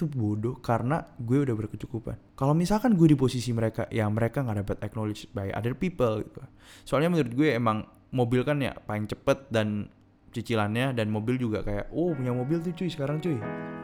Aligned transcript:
tuh 0.00 0.08
bodoh 0.08 0.56
karena 0.64 1.04
gue 1.20 1.44
udah 1.44 1.52
berkecukupan. 1.52 2.32
Kalau 2.32 2.56
misalkan 2.56 2.96
gue 2.96 3.12
di 3.12 3.18
posisi 3.20 3.52
mereka 3.52 3.84
yang 3.92 4.16
mereka 4.16 4.40
nggak 4.40 4.58
dapat 4.64 4.76
acknowledged 4.80 5.28
by 5.36 5.52
other 5.52 5.76
people 5.76 6.24
gitu. 6.24 6.40
Soalnya 6.88 7.12
menurut 7.12 7.32
gue 7.36 7.52
emang 7.52 7.84
mobil 8.16 8.40
kan 8.40 8.56
ya 8.64 8.72
paling 8.72 9.04
cepet 9.04 9.52
dan 9.52 9.92
cicilannya 10.30 10.94
dan 10.94 11.10
mobil 11.10 11.36
juga 11.36 11.62
kayak 11.66 11.90
oh 11.90 12.14
punya 12.14 12.30
mobil 12.30 12.62
tuh 12.62 12.74
cuy 12.74 12.90
sekarang 12.90 13.18
cuy 13.18 13.34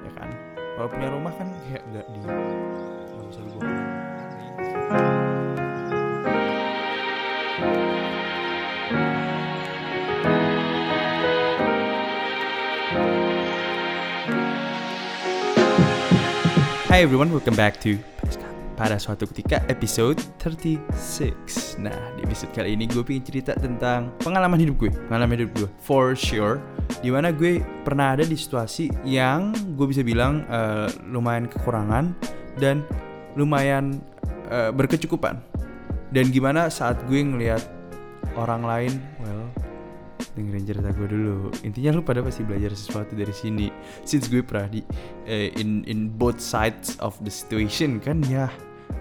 ya 0.06 0.10
kan 0.14 0.30
kalau 0.78 0.88
punya 0.90 1.08
rumah 1.10 1.34
kan 1.34 1.50
kayak 1.66 1.82
nggak 1.90 2.06
di 2.06 2.20
Hi 16.96 17.04
everyone, 17.04 17.28
welcome 17.28 17.52
back 17.52 17.76
to 17.84 18.00
pada 18.72 18.96
suatu 18.96 19.28
ketika 19.28 19.60
episode 19.68 20.16
36 20.40 20.80
Nah 21.76 21.92
di 22.16 22.24
episode 22.24 22.48
kali 22.56 22.72
ini 22.72 22.88
gue 22.88 23.04
pengen 23.04 23.20
cerita 23.20 23.52
tentang 23.52 24.16
pengalaman 24.24 24.56
hidup 24.56 24.80
gue. 24.80 24.88
Pengalaman 25.04 25.44
hidup 25.44 25.52
gue 25.60 25.68
for 25.84 26.16
sure. 26.16 26.56
Di 27.04 27.12
mana 27.12 27.36
gue 27.36 27.60
pernah 27.84 28.16
ada 28.16 28.24
di 28.24 28.32
situasi 28.32 28.88
yang 29.04 29.52
gue 29.76 29.84
bisa 29.92 30.00
bilang 30.00 30.48
uh, 30.48 30.88
lumayan 31.04 31.44
kekurangan 31.52 32.16
Dan 32.56 32.80
lumayan 33.36 34.00
uh, 34.48 34.72
berkecukupan. 34.72 35.36
Dan 36.16 36.32
gimana 36.32 36.72
saat 36.72 36.96
gue 37.12 37.20
ngelihat 37.20 37.60
orang 38.40 38.64
lain 38.64 38.92
Well 39.20 39.65
dengerin 40.36 40.64
cerita 40.68 40.90
gue 40.92 41.08
dulu. 41.08 41.50
Intinya 41.64 41.96
lu 41.96 42.02
pada 42.04 42.20
pasti 42.20 42.44
belajar 42.44 42.72
sesuatu 42.76 43.16
dari 43.16 43.32
sini. 43.32 43.72
Since 44.04 44.28
gue 44.28 44.44
pernah 44.44 44.68
di 44.68 44.80
uh, 45.26 45.48
in 45.56 45.82
in 45.88 46.12
both 46.12 46.38
sides 46.38 47.00
of 47.00 47.16
the 47.24 47.32
situation 47.32 47.98
kan 48.02 48.20
ya. 48.28 48.52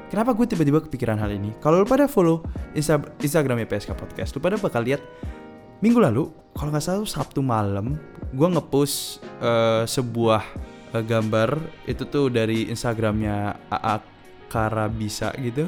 Kenapa 0.10 0.38
gue 0.38 0.46
tiba-tiba 0.46 0.80
kepikiran 0.86 1.18
hal 1.18 1.34
ini? 1.34 1.52
Kalau 1.60 1.82
lu 1.82 1.88
pada 1.88 2.06
follow 2.06 2.46
Insta 2.78 3.02
Instagramnya 3.20 3.68
PSK 3.68 3.98
Podcast 3.98 4.38
lu 4.38 4.40
pada 4.40 4.56
bakal 4.56 4.86
lihat 4.86 5.02
minggu 5.84 6.00
lalu 6.00 6.32
kalau 6.56 6.72
nggak 6.72 6.86
salah 6.86 7.04
Sabtu 7.04 7.44
malam 7.44 8.00
gue 8.32 8.48
ngepost 8.48 9.20
uh, 9.44 9.84
sebuah 9.84 10.44
uh, 10.96 11.04
gambar 11.04 11.58
itu 11.90 12.08
tuh 12.08 12.32
dari 12.32 12.72
Instagramnya 12.72 13.60
AA 13.70 13.96
Karabisa 14.48 15.36
gitu. 15.42 15.68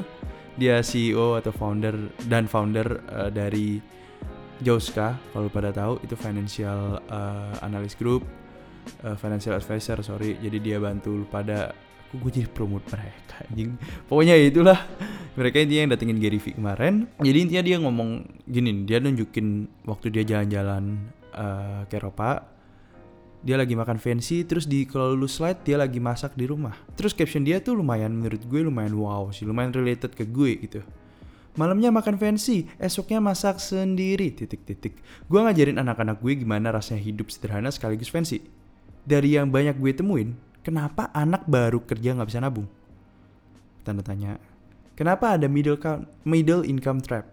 Dia 0.58 0.82
CEO 0.82 1.38
atau 1.38 1.54
founder 1.54 1.94
dan 2.26 2.50
founder 2.50 3.04
uh, 3.10 3.30
dari 3.30 3.78
Joska 4.58 5.14
kalau 5.30 5.46
pada 5.46 5.70
tahu 5.70 6.02
itu 6.02 6.18
financial 6.18 6.98
uh, 7.06 7.54
analyst 7.62 7.94
group 7.98 8.26
uh, 9.06 9.14
financial 9.14 9.54
advisor 9.54 10.02
sorry. 10.02 10.34
Jadi 10.38 10.58
dia 10.58 10.82
bantu 10.82 11.22
pada 11.30 11.72
aku 12.08 12.26
gue 12.26 12.42
jadi 12.42 12.48
promote 12.50 12.88
mereka 12.90 13.44
anjing? 13.46 13.78
Pokoknya 14.08 14.34
itulah. 14.38 14.78
Mereka 15.38 15.62
intinya 15.62 15.82
yang 15.86 15.92
datengin 15.94 16.18
Gary 16.18 16.42
V 16.42 16.58
kemarin. 16.58 17.06
Jadi 17.22 17.38
intinya 17.38 17.62
dia 17.62 17.76
ngomong 17.78 18.10
gini 18.50 18.82
dia 18.82 18.98
nunjukin 18.98 19.70
waktu 19.86 20.10
dia 20.10 20.26
jalan-jalan 20.26 20.98
uh, 21.30 21.86
ke 21.86 21.94
Eropa 21.94 22.58
dia 23.38 23.54
lagi 23.54 23.78
makan 23.78 24.02
fancy 24.02 24.42
terus 24.42 24.66
di 24.66 24.82
kalau 24.82 25.14
lu 25.14 25.30
slide 25.30 25.62
dia 25.62 25.78
lagi 25.78 26.02
masak 26.02 26.34
di 26.34 26.50
rumah. 26.50 26.74
Terus 26.98 27.14
caption 27.14 27.46
dia 27.46 27.62
tuh 27.62 27.78
lumayan 27.78 28.10
menurut 28.10 28.42
gue 28.42 28.60
lumayan 28.66 28.98
wow 28.98 29.30
sih 29.30 29.46
lumayan 29.46 29.70
related 29.70 30.10
ke 30.10 30.26
gue 30.26 30.58
gitu 30.58 30.82
Malamnya 31.54 31.88
makan 31.88 32.20
fancy, 32.20 32.68
esoknya 32.76 33.22
masak 33.22 33.62
sendiri. 33.62 34.34
Titik-titik. 34.34 34.98
Gue 35.30 35.40
ngajarin 35.40 35.80
anak-anak 35.80 36.20
gue 36.20 36.44
gimana 36.44 36.74
rasanya 36.74 37.00
hidup 37.00 37.32
sederhana 37.32 37.72
sekaligus 37.72 38.12
fancy. 38.12 38.44
Dari 39.08 39.40
yang 39.40 39.48
banyak 39.48 39.80
gue 39.80 39.92
temuin, 39.96 40.36
kenapa 40.60 41.08
anak 41.16 41.48
baru 41.48 41.80
kerja 41.80 42.12
nggak 42.12 42.28
bisa 42.28 42.44
nabung? 42.44 42.68
Tanda 43.86 44.04
tanya. 44.04 44.36
Kenapa 44.92 45.38
ada 45.38 45.48
middle, 45.48 45.80
middle 46.28 46.66
income 46.66 47.00
trap? 47.00 47.24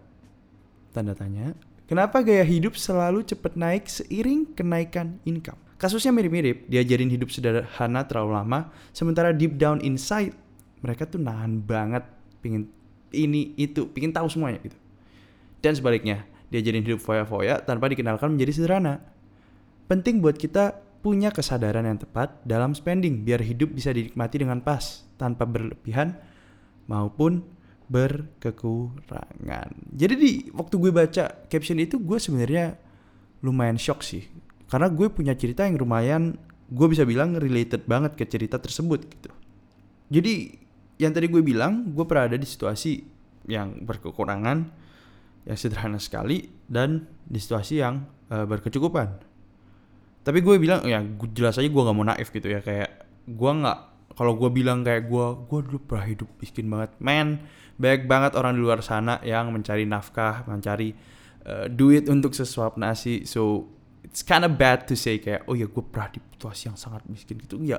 Tanda 0.96 1.12
tanya. 1.12 1.52
Kenapa 1.86 2.18
gaya 2.24 2.42
hidup 2.42 2.74
selalu 2.74 3.22
cepet 3.22 3.54
naik 3.54 3.86
seiring 3.86 4.56
kenaikan 4.56 5.22
income? 5.22 5.60
Kasusnya 5.76 6.10
mirip-mirip, 6.10 6.64
diajarin 6.66 7.12
hidup 7.12 7.28
sederhana 7.28 8.02
terlalu 8.08 8.32
lama, 8.32 8.72
sementara 8.96 9.30
deep 9.36 9.60
down 9.60 9.78
inside, 9.84 10.32
mereka 10.80 11.04
tuh 11.04 11.20
nahan 11.20 11.60
banget 11.60 12.02
pingin 12.40 12.72
ini 13.12 13.54
itu 13.58 13.86
pingin 13.90 14.14
tahu 14.14 14.26
semuanya 14.30 14.62
gitu 14.64 14.78
dan 15.62 15.72
sebaliknya 15.74 16.26
diajarin 16.50 16.82
hidup 16.86 17.02
foya-foya 17.02 17.62
tanpa 17.62 17.90
dikenalkan 17.90 18.34
menjadi 18.34 18.52
sederhana 18.62 19.02
penting 19.86 20.22
buat 20.22 20.38
kita 20.38 20.82
punya 21.06 21.30
kesadaran 21.30 21.86
yang 21.86 22.02
tepat 22.02 22.42
dalam 22.42 22.74
spending 22.74 23.22
biar 23.22 23.38
hidup 23.38 23.70
bisa 23.70 23.94
dinikmati 23.94 24.42
dengan 24.42 24.58
pas 24.58 25.06
tanpa 25.14 25.46
berlebihan 25.46 26.18
maupun 26.90 27.46
berkekurangan. 27.86 29.70
Jadi 29.94 30.14
di 30.18 30.30
waktu 30.50 30.74
gue 30.74 30.90
baca 30.90 31.46
caption 31.46 31.78
itu 31.78 32.02
gue 32.02 32.18
sebenarnya 32.18 32.74
lumayan 33.46 33.78
shock 33.78 34.02
sih. 34.02 34.26
Karena 34.66 34.90
gue 34.90 35.06
punya 35.06 35.38
cerita 35.38 35.62
yang 35.62 35.78
lumayan 35.78 36.34
gue 36.66 36.86
bisa 36.90 37.06
bilang 37.06 37.38
related 37.38 37.86
banget 37.86 38.18
ke 38.18 38.26
cerita 38.26 38.58
tersebut 38.58 39.06
gitu. 39.06 39.30
Jadi 40.10 40.65
yang 40.96 41.12
tadi 41.12 41.28
gue 41.28 41.44
bilang 41.44 41.92
gue 41.92 42.04
pernah 42.08 42.28
ada 42.28 42.38
di 42.40 42.48
situasi 42.48 43.04
yang 43.46 43.84
berkekurangan 43.84 44.58
yang 45.46 45.58
sederhana 45.58 46.02
sekali 46.02 46.50
dan 46.66 47.06
di 47.22 47.38
situasi 47.38 47.78
yang 47.78 48.02
uh, 48.32 48.44
berkecukupan. 48.44 49.08
Tapi 50.26 50.38
gue 50.42 50.56
bilang 50.58 50.82
ya 50.82 50.98
jelas 51.30 51.54
aja 51.54 51.68
gue 51.70 51.82
nggak 51.86 51.96
mau 51.96 52.02
naif 52.02 52.34
gitu 52.34 52.50
ya 52.50 52.58
kayak 52.58 53.06
gue 53.30 53.52
nggak 53.62 53.78
kalau 54.18 54.34
gue 54.34 54.50
bilang 54.50 54.82
kayak 54.82 55.06
gue 55.06 55.26
gue 55.46 55.60
dulu 55.70 55.78
pernah 55.86 56.06
hidup 56.08 56.28
miskin 56.42 56.66
banget. 56.66 56.90
Man 56.98 57.46
banyak 57.76 58.08
banget 58.08 58.32
orang 58.34 58.56
di 58.56 58.60
luar 58.64 58.80
sana 58.82 59.20
yang 59.22 59.52
mencari 59.54 59.86
nafkah 59.86 60.42
mencari 60.50 60.96
uh, 61.46 61.70
duit 61.70 62.10
untuk 62.10 62.34
sesuap 62.34 62.74
nasi. 62.74 63.22
So 63.22 63.70
it's 64.02 64.26
kind 64.26 64.42
of 64.42 64.58
bad 64.58 64.90
to 64.90 64.98
say 64.98 65.22
kayak 65.22 65.46
oh 65.46 65.54
ya 65.54 65.70
gue 65.70 65.84
pernah 65.86 66.10
di 66.10 66.18
situasi 66.18 66.74
yang 66.74 66.78
sangat 66.80 67.06
miskin 67.06 67.38
gitu. 67.38 67.62
Ya 67.62 67.78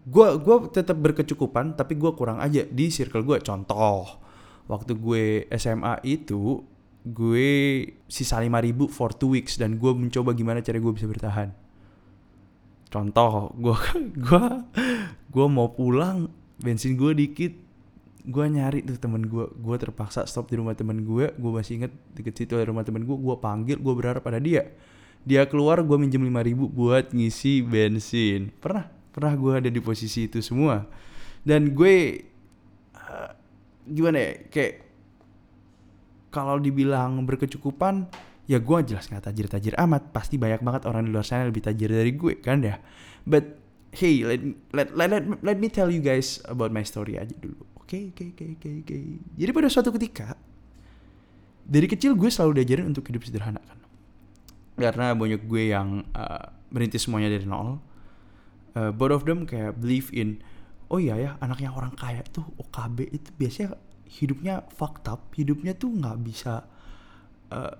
gue 0.00 0.28
gue 0.40 0.56
tetap 0.72 0.96
berkecukupan 0.96 1.76
tapi 1.76 1.96
gue 2.00 2.12
kurang 2.16 2.40
aja 2.40 2.64
di 2.64 2.88
circle 2.88 3.24
gue 3.24 3.38
contoh 3.44 4.20
waktu 4.70 4.92
gue 4.96 5.24
SMA 5.58 6.00
itu 6.06 6.62
gue 7.00 7.48
sisa 8.06 8.36
lima 8.38 8.60
ribu 8.60 8.84
for 8.86 9.16
two 9.16 9.32
weeks 9.32 9.56
dan 9.56 9.80
gue 9.80 9.92
mencoba 9.92 10.36
gimana 10.36 10.60
cara 10.60 10.76
gue 10.76 10.92
bisa 10.92 11.08
bertahan. 11.08 11.50
Contoh 12.92 13.50
gue 13.56 13.76
gue 14.26 14.44
gue 15.32 15.46
mau 15.48 15.72
pulang 15.72 16.28
bensin 16.60 16.94
gue 16.94 17.16
dikit. 17.16 17.52
Gue 18.20 18.52
nyari 18.52 18.84
tuh 18.84 19.00
temen 19.00 19.24
gue 19.24 19.48
gue 19.48 19.76
terpaksa 19.80 20.28
stop 20.28 20.52
di 20.52 20.60
rumah 20.60 20.76
temen 20.76 21.08
gue 21.08 21.32
gue 21.32 21.50
masih 21.50 21.80
inget 21.80 21.92
deket 22.12 22.36
situ 22.36 22.52
ada 22.60 22.68
rumah 22.68 22.84
temen 22.84 23.08
gue 23.08 23.16
gue 23.16 23.36
panggil 23.40 23.80
gue 23.80 23.94
berharap 23.96 24.20
pada 24.20 24.36
dia. 24.36 24.68
Dia 25.24 25.48
keluar 25.48 25.80
gue 25.80 25.96
minjem 25.96 26.20
lima 26.20 26.44
ribu 26.44 26.68
buat 26.68 27.16
ngisi 27.16 27.64
bensin. 27.64 28.52
Pernah 28.60 28.99
pernah 29.10 29.34
gue 29.34 29.52
ada 29.66 29.70
di 29.70 29.80
posisi 29.82 30.26
itu 30.30 30.38
semua. 30.42 30.86
Dan 31.42 31.74
gue 31.74 32.24
uh, 32.94 33.30
gimana 33.86 34.18
ya 34.18 34.32
kayak 34.48 34.74
kalau 36.30 36.62
dibilang 36.62 37.26
berkecukupan 37.26 38.06
ya 38.46 38.62
gue 38.62 38.78
jelas 38.86 39.10
nggak 39.10 39.24
tajir 39.30 39.46
tajir 39.50 39.74
amat. 39.78 40.14
Pasti 40.14 40.38
banyak 40.38 40.62
banget 40.62 40.82
orang 40.86 41.06
di 41.06 41.10
luar 41.10 41.26
sana 41.26 41.46
lebih 41.46 41.66
tajir 41.66 41.90
dari 41.90 42.14
gue 42.14 42.38
kan 42.38 42.62
ya? 42.62 42.78
But 43.26 43.58
hey 43.90 44.22
let 44.22 44.40
let 44.70 44.94
let 44.94 45.08
let, 45.10 45.24
let 45.42 45.56
me 45.58 45.66
tell 45.66 45.90
you 45.90 45.98
guys 45.98 46.38
about 46.46 46.70
my 46.70 46.86
story 46.86 47.18
aja 47.18 47.34
dulu. 47.34 47.66
Oke 47.82 48.14
okay, 48.14 48.30
oke 48.30 48.38
okay, 48.38 48.46
oke 48.54 48.62
okay, 48.62 48.72
oke 48.86 48.94
oke. 48.94 48.96
Jadi 49.34 49.50
pada 49.50 49.68
suatu 49.68 49.90
ketika 49.98 50.38
dari 51.66 51.86
kecil 51.90 52.14
gue 52.14 52.30
selalu 52.30 52.62
diajarin 52.62 52.86
untuk 52.90 53.06
hidup 53.10 53.26
sederhana 53.26 53.58
kan? 53.62 53.78
Karena 54.78 55.12
banyak 55.12 55.44
gue 55.44 55.74
yang 55.74 56.06
uh, 56.14 56.46
merintis 56.70 57.04
semuanya 57.04 57.28
dari 57.34 57.44
nol 57.44 57.89
uh, 58.74 58.90
both 58.94 59.14
of 59.14 59.22
them 59.26 59.48
kayak 59.48 59.78
believe 59.78 60.10
in 60.14 60.42
oh 60.90 60.98
iya 60.98 61.16
ya 61.16 61.30
anaknya 61.38 61.70
orang 61.70 61.94
kaya 61.94 62.22
tuh 62.26 62.44
OKB 62.58 63.14
itu 63.14 63.28
biasanya 63.38 63.78
hidupnya 64.10 64.54
fucked 64.74 65.06
up 65.06 65.30
hidupnya 65.38 65.74
tuh 65.78 65.94
nggak 65.94 66.18
bisa 66.22 66.66
uh, 67.54 67.74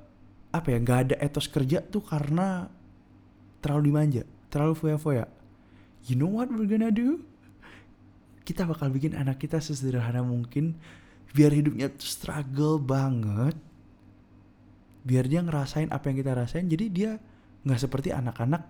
apa 0.51 0.67
ya 0.71 0.79
nggak 0.83 0.99
ada 1.11 1.15
etos 1.19 1.51
kerja 1.51 1.83
tuh 1.83 2.03
karena 2.03 2.67
terlalu 3.63 3.83
dimanja 3.91 4.23
terlalu 4.51 4.75
foya-foya. 4.75 5.31
You 6.11 6.19
know 6.19 6.29
what 6.29 6.51
we're 6.51 6.67
gonna 6.67 6.91
do? 6.91 7.23
Kita 8.43 8.67
bakal 8.67 8.91
bikin 8.91 9.15
anak 9.15 9.39
kita 9.39 9.63
sesederhana 9.63 10.27
mungkin 10.27 10.75
biar 11.31 11.55
hidupnya 11.55 11.95
struggle 12.03 12.83
banget 12.83 13.55
biar 15.07 15.31
dia 15.31 15.41
ngerasain 15.41 15.89
apa 15.95 16.11
yang 16.11 16.17
kita 16.19 16.33
rasain 16.35 16.67
jadi 16.67 16.87
dia 16.91 17.11
nggak 17.63 17.81
seperti 17.81 18.11
anak-anak 18.11 18.67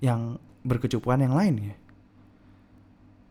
yang 0.00 0.40
berkecukupan 0.64 1.24
yang 1.24 1.36
lain 1.36 1.54
ya. 1.72 1.76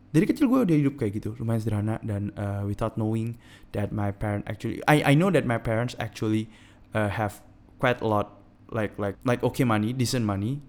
Dari 0.10 0.26
kecil 0.26 0.50
gue 0.50 0.66
udah 0.66 0.78
hidup 0.78 0.98
kayak 0.98 1.22
gitu 1.22 1.38
lumayan 1.38 1.62
sederhana 1.62 1.96
dan 2.02 2.34
uh, 2.34 2.66
without 2.66 2.98
knowing 2.98 3.38
that 3.78 3.94
my 3.94 4.10
parent 4.10 4.42
actually 4.50 4.82
I 4.90 5.06
I 5.06 5.14
know 5.14 5.30
that 5.30 5.46
my 5.46 5.62
parents 5.62 5.94
actually 6.02 6.50
uh, 6.98 7.14
have 7.14 7.46
quite 7.78 8.02
a 8.02 8.08
lot 8.10 8.42
like 8.74 8.98
like 8.98 9.22
like 9.22 9.46
okay 9.46 9.66
money 9.66 9.94
decent 9.94 10.26
money. 10.26 10.66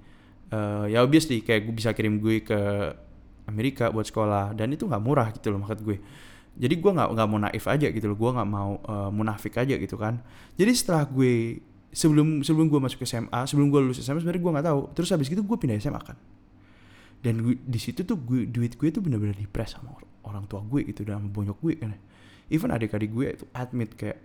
Uh, 0.52 0.85
ya 0.91 1.00
obviously 1.00 1.41
kayak 1.41 1.64
gue 1.64 1.73
bisa 1.73 1.97
kirim 1.97 2.20
gue 2.20 2.44
ke 2.44 2.58
Amerika 3.49 3.88
buat 3.88 4.05
sekolah 4.05 4.52
dan 4.52 4.76
itu 4.76 4.85
nggak 4.85 5.00
murah 5.00 5.32
gitu 5.32 5.49
loh 5.56 5.64
maksud 5.64 5.88
gue. 5.88 5.97
Jadi 6.61 6.75
gue 6.76 6.93
nggak 6.93 7.08
nggak 7.17 7.29
mau 7.31 7.41
naif 7.41 7.64
aja 7.64 7.88
gitu 7.88 8.12
loh 8.12 8.19
gue 8.20 8.31
nggak 8.37 8.49
mau 8.50 8.76
uh, 8.85 9.08
munafik 9.08 9.56
aja 9.56 9.73
gitu 9.81 9.97
kan. 9.97 10.20
Jadi 10.61 10.73
setelah 10.76 11.08
gue 11.08 11.64
sebelum 11.91 12.47
sebelum 12.47 12.71
gue 12.71 12.81
masuk 12.81 13.03
SMA 13.03 13.41
sebelum 13.51 13.67
gue 13.69 13.81
lulus 13.83 13.99
SMA 13.99 14.23
sebenarnya 14.23 14.43
gue 14.43 14.53
nggak 14.55 14.67
tahu. 14.67 14.81
Terus 14.95 15.09
habis 15.15 15.29
itu 15.31 15.43
gue 15.43 15.57
pindah 15.59 15.77
SMA 15.83 16.01
kan. 16.01 16.17
Dan 17.21 17.45
gue, 17.45 17.61
di 17.61 17.77
situ 17.77 18.01
tuh 18.07 18.17
gue, 18.17 18.49
duit 18.49 18.81
gue 18.81 18.89
tuh 18.89 19.05
bener-bener 19.05 19.37
dipres 19.37 19.77
sama 19.77 19.93
orang 20.25 20.49
tua 20.49 20.65
gue 20.65 20.89
gitu 20.89 21.05
dan 21.05 21.29
bonyok 21.29 21.59
gue 21.61 21.75
kan. 21.77 21.93
Even 22.49 22.73
adik-adik 22.73 23.11
gue 23.13 23.27
itu 23.37 23.45
admit 23.53 23.93
kayak 23.95 24.19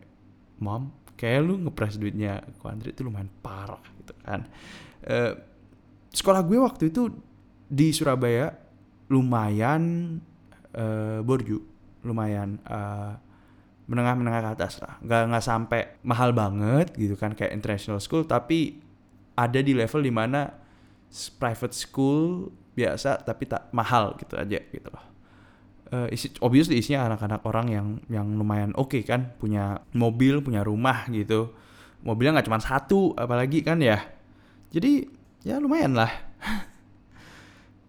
mom 0.62 0.94
kayak 1.16 1.48
lu 1.48 1.60
ngepres 1.68 1.96
duitnya 1.96 2.44
ku 2.60 2.68
Andre 2.68 2.92
itu 2.92 3.02
lumayan 3.04 3.32
parah 3.44 3.84
gitu 4.00 4.14
kan. 4.24 4.48
Uh, 5.06 5.34
sekolah 6.12 6.42
gue 6.44 6.58
waktu 6.60 6.92
itu 6.92 7.12
di 7.66 7.92
Surabaya 7.92 8.54
lumayan 9.12 10.16
uh, 10.76 11.20
borju 11.24 11.60
lumayan 12.06 12.62
uh, 12.70 13.18
menengah-menengah 13.86 14.42
ke 14.42 14.50
atas 14.58 14.82
lah. 14.82 14.98
Nggak 15.02 15.22
nggak 15.30 15.46
sampai 15.46 15.82
mahal 16.02 16.34
banget 16.34 16.94
gitu 16.98 17.14
kan 17.14 17.38
kayak 17.38 17.54
international 17.54 18.02
school 18.02 18.26
tapi 18.26 18.82
ada 19.38 19.60
di 19.62 19.78
level 19.78 20.02
di 20.02 20.14
mana 20.14 20.50
private 21.38 21.76
school 21.76 22.50
biasa 22.76 23.24
tapi 23.24 23.48
tak 23.48 23.70
mahal 23.72 24.18
gitu 24.18 24.36
aja 24.36 24.60
gitu 24.60 24.90
loh. 24.90 25.06
Uh, 25.86 26.10
isi 26.10 26.34
obviously 26.42 26.82
isinya 26.82 27.14
anak-anak 27.14 27.46
orang 27.46 27.68
yang 27.70 27.88
yang 28.10 28.26
lumayan 28.34 28.74
oke 28.74 28.90
okay 28.90 29.06
kan 29.06 29.38
punya 29.38 29.86
mobil 29.94 30.42
punya 30.42 30.66
rumah 30.66 31.06
gitu. 31.14 31.54
Mobilnya 32.02 32.42
nggak 32.42 32.48
cuma 32.50 32.58
satu 32.58 33.14
apalagi 33.14 33.62
kan 33.62 33.78
ya. 33.80 34.02
Jadi 34.74 35.06
ya 35.46 35.62
lumayan 35.62 35.94
lah. 35.94 36.12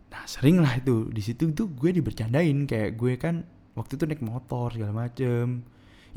Nah 0.07 0.25
sering 0.25 0.65
lah 0.65 0.81
itu. 0.81 1.13
Di 1.13 1.21
situ 1.21 1.53
tuh 1.53 1.69
gue 1.77 1.93
dibercandain 1.93 2.65
kayak 2.65 2.97
gue 2.97 3.21
kan 3.21 3.45
waktu 3.77 4.01
itu 4.01 4.05
naik 4.09 4.25
motor 4.25 4.73
segala 4.73 5.05
macem 5.05 5.61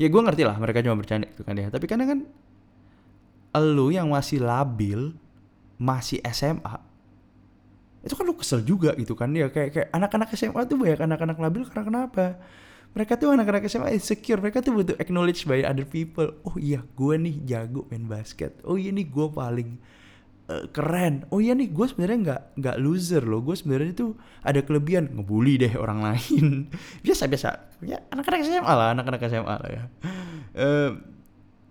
ya 0.00 0.08
gue 0.08 0.22
ngerti 0.24 0.48
lah 0.48 0.56
mereka 0.56 0.80
cuma 0.80 0.96
bercanda 0.96 1.28
gitu 1.28 1.44
kan 1.44 1.52
ya. 1.60 1.68
Tapi 1.68 1.84
karena 1.84 2.08
kan 2.08 2.24
lu 3.60 3.92
yang 3.92 4.08
masih 4.08 4.40
labil 4.40 5.12
masih 5.76 6.24
SMA 6.32 6.76
itu 8.00 8.16
kan 8.16 8.24
lu 8.24 8.32
kesel 8.32 8.64
juga 8.64 8.96
gitu 8.96 9.12
kan 9.12 9.28
ya. 9.36 9.52
Kayak 9.52 9.76
kayak 9.76 9.88
anak-anak 9.92 10.32
SMA 10.32 10.64
tuh 10.64 10.80
banyak 10.80 11.04
anak-anak 11.04 11.36
labil 11.36 11.68
karena 11.68 11.84
kenapa? 11.84 12.40
Mereka 12.96 13.20
tuh 13.20 13.36
anak-anak 13.36 13.68
SMA 13.68 13.92
insecure 13.92 14.40
mereka 14.40 14.64
tuh 14.64 14.72
butuh 14.72 14.96
acknowledge 14.96 15.44
by 15.44 15.60
other 15.62 15.84
people. 15.84 16.32
Oh 16.48 16.56
iya 16.56 16.80
gue 16.80 17.14
nih 17.20 17.36
jago 17.44 17.84
main 17.92 18.08
basket. 18.08 18.56
Oh 18.64 18.80
iya 18.80 18.88
nih 18.88 19.04
gue 19.04 19.26
paling 19.28 19.76
uh, 20.50 20.66
keren. 20.74 21.24
Oh 21.30 21.38
iya 21.38 21.54
nih 21.54 21.70
gue 21.70 21.86
sebenarnya 21.86 22.18
nggak 22.26 22.42
nggak 22.58 22.76
loser 22.82 23.22
loh. 23.22 23.40
Gue 23.46 23.54
sebenarnya 23.54 23.94
tuh 23.94 24.18
ada 24.42 24.60
kelebihan 24.66 25.14
ngebully 25.14 25.62
deh 25.62 25.72
orang 25.78 26.02
lain. 26.10 26.66
Biasa 27.06 27.30
biasa 27.30 27.48
ya 27.86 28.02
anak-anak 28.10 28.40
SMA 28.42 28.72
lah 28.74 28.88
anak-anak 28.98 29.20
SMA 29.30 29.54
lah 29.54 29.70
ya. 29.70 29.82
Uh, 30.58 30.90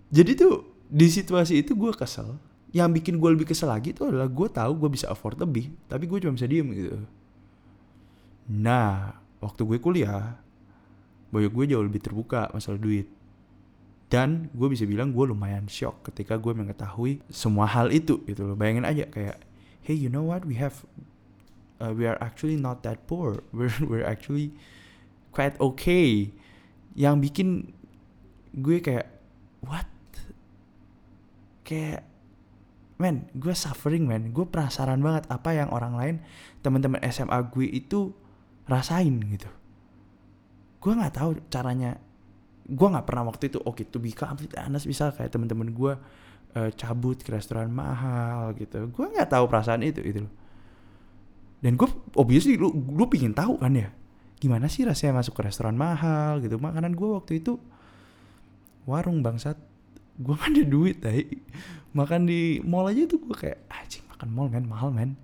jadi 0.08 0.32
tuh 0.34 0.64
di 0.88 1.06
situasi 1.12 1.60
itu 1.60 1.76
gue 1.76 1.92
kesel. 1.92 2.40
Yang 2.72 3.02
bikin 3.02 3.14
gue 3.20 3.30
lebih 3.34 3.46
kesel 3.50 3.68
lagi 3.68 3.92
itu 3.92 4.08
adalah 4.08 4.30
gue 4.30 4.48
tahu 4.48 4.72
gue 4.86 4.90
bisa 4.96 5.12
afford 5.12 5.36
lebih 5.36 5.74
tapi 5.84 6.08
gue 6.08 6.18
cuma 6.24 6.32
bisa 6.34 6.48
diem 6.48 6.66
gitu. 6.72 6.96
Nah 8.50 9.14
waktu 9.44 9.62
gue 9.68 9.78
kuliah 9.78 10.40
boyok 11.30 11.52
gue 11.54 11.64
jauh 11.70 11.84
lebih 11.86 12.02
terbuka 12.02 12.50
masalah 12.50 12.78
duit 12.78 13.06
dan 14.10 14.50
gue 14.50 14.66
bisa 14.66 14.82
bilang 14.90 15.14
gue 15.14 15.22
lumayan 15.22 15.70
shock 15.70 16.02
ketika 16.10 16.34
gue 16.34 16.50
mengetahui 16.50 17.22
semua 17.30 17.70
hal 17.70 17.94
itu 17.94 18.18
gitu 18.26 18.42
loh. 18.42 18.58
Bayangin 18.58 18.82
aja 18.82 19.06
kayak 19.06 19.38
hey 19.86 19.94
you 19.94 20.10
know 20.10 20.26
what? 20.26 20.42
We 20.42 20.58
have 20.58 20.82
uh, 21.78 21.94
we 21.94 22.10
are 22.10 22.18
actually 22.18 22.58
not 22.58 22.82
that 22.82 23.06
poor. 23.06 23.46
We're 23.54 23.70
we're 23.86 24.02
actually 24.02 24.50
quite 25.30 25.54
okay. 25.62 26.34
Yang 26.98 27.16
bikin 27.30 27.48
gue 28.58 28.82
kayak 28.82 29.14
what? 29.62 29.86
Kayak 31.62 32.02
men 32.98 33.30
gue 33.38 33.54
suffering 33.54 34.10
men 34.10 34.34
gue 34.34 34.42
penasaran 34.42 35.00
banget 35.00 35.24
apa 35.30 35.56
yang 35.56 35.70
orang 35.72 35.94
lain 35.96 36.16
teman-teman 36.60 37.00
SMA 37.14 37.38
gue 37.46 37.70
itu 37.70 38.10
rasain 38.66 39.22
gitu. 39.30 39.46
Gue 40.82 40.98
nggak 40.98 41.14
tahu 41.14 41.38
caranya 41.46 42.02
gue 42.70 42.88
nggak 42.88 43.06
pernah 43.06 43.26
waktu 43.26 43.50
itu 43.50 43.58
oke 43.58 43.82
okay, 43.82 43.84
to 43.90 43.98
be 43.98 44.14
complete 44.14 44.54
honest 44.54 44.86
bisa. 44.86 45.10
Kayak 45.10 45.34
teman-teman 45.34 45.74
gue 45.74 45.92
uh, 46.54 46.70
cabut 46.78 47.18
ke 47.18 47.34
restoran 47.34 47.74
mahal 47.74 48.54
gitu. 48.54 48.86
Gue 48.94 49.06
nggak 49.10 49.34
tahu 49.34 49.44
perasaan 49.50 49.82
itu 49.82 50.00
itu 50.00 50.22
dan 51.60 51.76
gue 51.76 51.88
obviously 52.16 52.56
lu 52.56 52.72
lu 52.72 53.04
pingin 53.06 53.36
tahu 53.36 53.60
kan 53.60 53.76
ya 53.76 53.92
gimana 54.40 54.72
sih 54.72 54.88
rasanya 54.88 55.20
masuk 55.20 55.36
ke 55.36 55.42
restoran 55.44 55.76
mahal 55.76 56.40
gitu. 56.40 56.56
Makanan 56.56 56.96
gue 56.96 57.08
waktu 57.12 57.44
itu 57.44 57.60
warung 58.88 59.20
bangsat. 59.20 59.60
Gue 60.20 60.36
kan 60.36 60.52
ada 60.52 60.64
duit 60.64 61.00
tadi 61.00 61.28
makan 61.92 62.28
di 62.28 62.60
mall 62.64 62.88
aja 62.88 63.04
tuh 63.04 63.20
gue 63.20 63.36
kayak 63.36 63.60
anjing 63.68 64.04
makan 64.08 64.28
mall 64.32 64.48
men 64.48 64.64
mahal 64.64 64.88
men. 64.88 65.20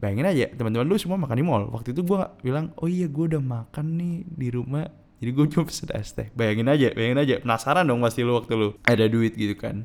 Bayangin 0.00 0.26
aja 0.28 0.46
teman-teman 0.56 0.88
lu 0.88 0.96
semua 0.96 1.20
makan 1.20 1.36
di 1.36 1.44
mall. 1.44 1.68
Waktu 1.68 1.92
itu 1.92 2.00
gue 2.00 2.18
bilang 2.40 2.72
oh 2.80 2.88
iya 2.88 3.04
gue 3.04 3.24
udah 3.28 3.42
makan 3.44 3.86
nih 4.00 4.14
di 4.24 4.48
rumah 4.48 4.88
jadi 5.18 5.30
gue 5.34 5.46
cuma 5.50 5.66
pesen 5.66 5.90
es 5.98 6.14
teh. 6.14 6.30
Bayangin 6.38 6.70
aja 6.70 6.94
bayangin 6.94 7.18
aja. 7.18 7.34
Penasaran 7.42 7.84
dong 7.90 7.98
pasti 7.98 8.22
lu 8.22 8.38
waktu 8.38 8.54
lu 8.54 8.68
ada 8.86 9.04
duit 9.10 9.34
gitu 9.34 9.58
kan. 9.58 9.82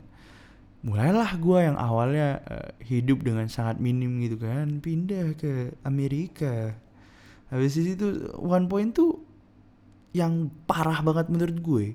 Mulailah 0.86 1.42
gue 1.42 1.60
yang 1.64 1.78
awalnya 1.80 2.44
uh, 2.46 2.70
hidup 2.86 3.26
dengan 3.26 3.50
sangat 3.50 3.82
minim 3.82 4.22
gitu 4.22 4.38
kan. 4.38 4.78
Pindah 4.78 5.34
ke 5.34 5.74
Amerika. 5.82 6.78
Habis 7.50 7.82
itu 7.82 8.30
one 8.38 8.70
point 8.70 8.94
tuh 8.94 9.26
yang 10.14 10.54
parah 10.70 11.02
banget 11.02 11.34
menurut 11.34 11.58
gue. 11.58 11.86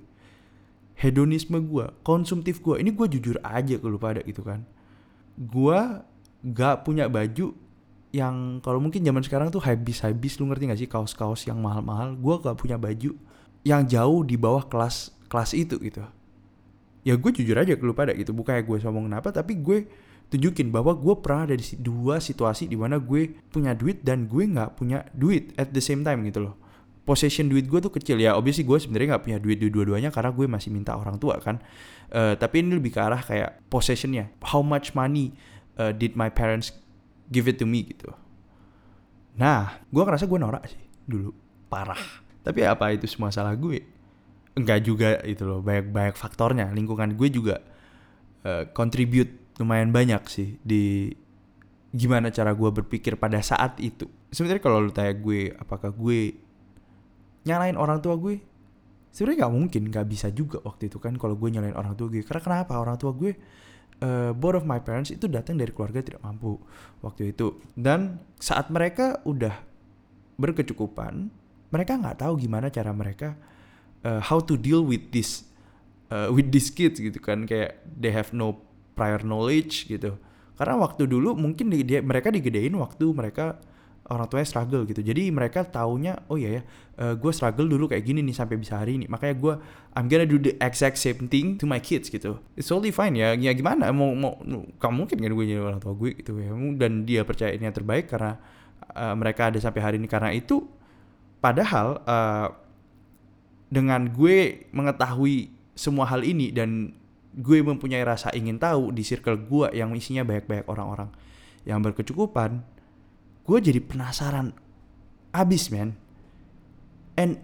Hedonisme 0.99 1.63
gue, 1.63 1.87
konsumtif 2.03 2.59
gue. 2.59 2.83
Ini 2.83 2.91
gue 2.91 3.07
jujur 3.07 3.39
aja 3.47 3.79
ke 3.79 3.87
lu 3.87 4.03
pada 4.03 4.19
gitu 4.27 4.43
kan. 4.43 4.67
Gue 5.39 5.79
gak 6.43 6.83
punya 6.83 7.07
baju 7.07 7.55
yang 8.11 8.59
kalau 8.67 8.83
mungkin 8.83 9.07
zaman 9.07 9.23
sekarang 9.23 9.55
tuh 9.55 9.63
habis 9.63 10.03
habis 10.03 10.43
lu 10.43 10.51
ngerti 10.51 10.65
gak 10.67 10.81
sih? 10.83 10.91
Kaos-kaos 10.91 11.47
yang 11.47 11.63
mahal-mahal. 11.63 12.19
Gue 12.19 12.35
gak 12.43 12.59
punya 12.59 12.75
baju 12.75 13.28
yang 13.69 13.85
jauh 13.85 14.25
di 14.25 14.41
bawah 14.41 14.65
kelas 14.65 15.13
kelas 15.29 15.53
itu 15.53 15.77
gitu. 15.85 16.01
Ya 17.05 17.15
gue 17.15 17.31
jujur 17.31 17.57
aja 17.61 17.77
ke 17.77 17.85
lu 17.85 17.93
pada 17.93 18.17
gitu. 18.17 18.33
Bukannya 18.33 18.65
gue 18.65 18.77
sombong 18.81 19.13
kenapa, 19.13 19.29
tapi 19.29 19.61
gue 19.61 19.85
tunjukin 20.33 20.73
bahwa 20.73 20.97
gue 20.97 21.15
pernah 21.21 21.49
ada 21.49 21.57
di 21.57 21.65
dua 21.81 22.21
situasi 22.21 22.69
di 22.69 22.77
mana 22.77 23.01
gue 23.01 23.33
punya 23.49 23.73
duit 23.77 24.05
dan 24.05 24.29
gue 24.29 24.45
nggak 24.45 24.77
punya 24.77 25.05
duit 25.13 25.53
at 25.61 25.73
the 25.73 25.81
same 25.85 26.01
time 26.01 26.25
gitu 26.25 26.49
loh. 26.49 26.57
Possession 27.09 27.49
duit 27.49 27.65
gue 27.65 27.81
tuh 27.81 27.93
kecil. 27.93 28.21
Ya 28.21 28.37
obviously 28.37 28.65
gue 28.65 28.77
sebenarnya 28.77 29.17
nggak 29.17 29.25
punya 29.25 29.39
duit 29.41 29.57
dua-duanya 29.61 30.13
karena 30.13 30.33
gue 30.33 30.47
masih 30.49 30.69
minta 30.73 30.97
orang 30.97 31.17
tua 31.17 31.41
kan. 31.41 31.61
Uh, 32.09 32.37
tapi 32.37 32.65
ini 32.65 32.77
lebih 32.77 32.93
ke 32.93 33.01
arah 33.01 33.21
kayak 33.21 33.65
possessionnya. 33.73 34.33
How 34.45 34.61
much 34.61 34.93
money 34.93 35.33
uh, 35.81 35.93
did 35.93 36.17
my 36.17 36.29
parents 36.29 36.73
give 37.33 37.49
it 37.49 37.57
to 37.61 37.65
me 37.65 37.89
gitu. 37.89 38.13
Nah 39.41 39.81
gue 39.89 40.03
ngerasa 40.05 40.29
gue 40.29 40.37
norak 40.41 40.69
sih 40.69 40.83
dulu. 41.09 41.33
Parah 41.73 42.28
tapi 42.49 42.65
apa 42.65 42.97
itu 42.97 43.05
semua 43.05 43.29
salah 43.29 43.53
gue? 43.53 43.85
Enggak 44.57 44.81
juga 44.81 45.21
itu 45.29 45.45
loh 45.45 45.61
banyak 45.61 45.93
banyak 45.93 46.17
faktornya. 46.17 46.73
Lingkungan 46.73 47.13
gue 47.13 47.29
juga 47.29 47.61
uh, 48.49 48.65
contribute 48.73 49.53
lumayan 49.61 49.93
banyak 49.93 50.25
sih 50.33 50.57
di 50.65 51.13
gimana 51.93 52.33
cara 52.33 52.57
gue 52.57 52.71
berpikir 52.73 53.21
pada 53.21 53.45
saat 53.45 53.77
itu. 53.85 54.09
Sebenarnya 54.33 54.65
kalau 54.65 54.81
lu 54.81 54.89
tanya 54.89 55.13
gue 55.13 55.53
apakah 55.61 55.93
gue 55.93 56.41
nyalain 57.45 57.77
orang 57.77 58.01
tua 58.01 58.17
gue? 58.17 58.41
Sebenarnya 59.13 59.45
nggak 59.45 59.53
mungkin 59.53 59.83
nggak 59.93 60.07
bisa 60.09 60.33
juga 60.33 60.65
waktu 60.65 60.89
itu 60.89 60.97
kan 60.97 61.21
kalau 61.21 61.37
gue 61.37 61.53
nyalain 61.53 61.77
orang 61.77 61.93
tua 62.01 62.09
gue. 62.09 62.25
Karena 62.25 62.41
kenapa 62.41 62.81
orang 62.81 62.97
tua 62.97 63.13
gue 63.13 63.37
uh, 64.01 64.33
both 64.33 64.57
of 64.57 64.65
my 64.65 64.81
parents 64.81 65.13
itu 65.13 65.29
datang 65.29 65.61
dari 65.61 65.69
keluarga 65.77 66.01
tidak 66.01 66.25
mampu 66.25 66.57
waktu 67.05 67.37
itu. 67.37 67.61
Dan 67.77 68.25
saat 68.41 68.73
mereka 68.73 69.21
udah 69.29 69.53
berkecukupan 70.41 71.29
mereka 71.69 71.97
nggak 71.97 72.25
tahu 72.25 72.41
gimana 72.41 72.73
cara 72.73 72.91
mereka 72.93 73.37
uh, 74.05 74.21
how 74.25 74.41
to 74.41 74.57
deal 74.57 74.85
with 74.85 75.13
this 75.13 75.49
uh, 76.13 76.29
with 76.33 76.49
these 76.53 76.73
kids 76.73 77.01
gitu 77.01 77.19
kan. 77.21 77.45
Kayak 77.45 77.83
they 77.85 78.13
have 78.13 78.33
no 78.33 78.61
prior 78.99 79.23
knowledge 79.23 79.87
gitu. 79.87 80.19
Karena 80.59 80.75
waktu 80.75 81.07
dulu 81.07 81.39
mungkin 81.39 81.71
di, 81.71 81.87
dia, 81.87 82.03
mereka 82.03 82.35
digedein 82.35 82.75
waktu 82.75 83.07
mereka 83.15 83.63
orang 84.09 84.27
tuanya 84.27 84.49
struggle 84.49 84.83
gitu. 84.89 85.05
Jadi 85.05 85.29
mereka 85.29 85.63
taunya 85.69 86.17
oh 86.33 86.41
iya 86.41 86.59
ya 86.59 86.63
uh, 86.99 87.15
gue 87.15 87.31
struggle 87.31 87.69
dulu 87.69 87.87
kayak 87.93 88.03
gini 88.03 88.25
nih 88.25 88.35
sampai 88.35 88.57
bisa 88.57 88.81
hari 88.81 88.99
ini. 88.99 89.07
Makanya 89.07 89.35
gue 89.37 89.55
I'm 89.95 90.09
gonna 90.09 90.27
do 90.27 90.41
the 90.41 90.57
exact 90.59 90.99
same 90.99 91.29
thing 91.29 91.61
to 91.61 91.69
my 91.69 91.79
kids 91.79 92.09
gitu. 92.09 92.41
It's 92.57 92.67
totally 92.67 92.91
fine 92.91 93.15
ya 93.15 93.37
ya 93.37 93.53
gimana? 93.53 93.93
Mau 93.93 94.17
mau 94.17 94.41
kamu 94.81 94.95
mungkin 95.05 95.17
kan 95.21 95.31
gue 95.31 95.45
jadi 95.47 95.61
orang 95.63 95.81
tua 95.81 95.95
gue 95.95 96.11
gitu 96.17 96.41
ya. 96.41 96.51
Dan 96.75 97.05
dia 97.05 97.23
percaya 97.23 97.53
ini 97.55 97.69
yang 97.69 97.77
terbaik 97.77 98.11
karena 98.11 98.41
uh, 98.97 99.15
mereka 99.15 99.53
ada 99.53 99.61
sampai 99.61 99.81
hari 99.85 99.97
ini. 100.01 100.09
Karena 100.09 100.33
itu 100.33 100.65
padahal 101.39 102.03
uh, 102.05 102.49
dengan 103.69 104.09
gue 104.09 104.67
mengetahui 104.73 105.53
semua 105.79 106.09
hal 106.09 106.25
ini 106.25 106.51
dan 106.51 106.97
gue 107.39 107.63
mempunyai 107.63 108.03
rasa 108.03 108.35
ingin 108.35 108.59
tahu 108.59 108.91
di 108.91 109.07
circle 109.07 109.39
gue 109.39 109.71
yang 109.77 109.95
isinya 109.95 110.27
banyak-banyak 110.27 110.67
orang-orang 110.67 111.11
yang 111.69 111.79
berkecukupan 111.85 112.65
gue 113.47 113.59
jadi 113.61 113.81
penasaran 113.81 114.53
abis 115.33 115.71
man 115.71 115.95
and 117.15 117.39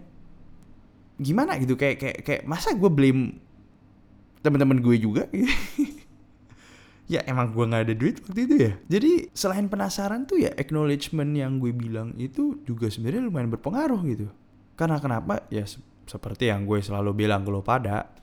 gimana 1.19 1.55
gitu? 1.59 1.79
Kayak 1.79 1.97
kayak 1.99 2.17
kayak 2.23 2.41
masa 2.47 2.75
gue 2.75 2.91
blame 2.91 3.39
teman-teman 4.43 4.77
gue 4.77 4.95
juga 5.01 5.25
ya 7.05 7.21
emang 7.29 7.53
gue 7.53 7.65
nggak 7.65 7.83
ada 7.85 7.95
duit 7.95 8.17
waktu 8.25 8.41
itu 8.49 8.55
ya. 8.57 8.73
Jadi 8.89 9.11
selain 9.37 9.69
penasaran 9.69 10.25
tuh 10.25 10.41
ya 10.41 10.51
acknowledgement 10.57 11.37
yang 11.37 11.61
gue 11.61 11.69
bilang 11.69 12.17
itu 12.17 12.61
juga 12.65 12.89
sebenarnya 12.89 13.29
lumayan 13.29 13.53
berpengaruh 13.53 14.01
gitu. 14.09 14.27
Karena 14.73 14.97
kenapa? 14.97 15.45
Ya 15.53 15.65
se 15.69 15.81
seperti 16.05 16.53
yang 16.53 16.69
gue 16.69 16.77
selalu 16.85 17.25
bilang 17.25 17.41
ke 17.41 17.49
lo 17.49 17.65
pada 17.65 18.13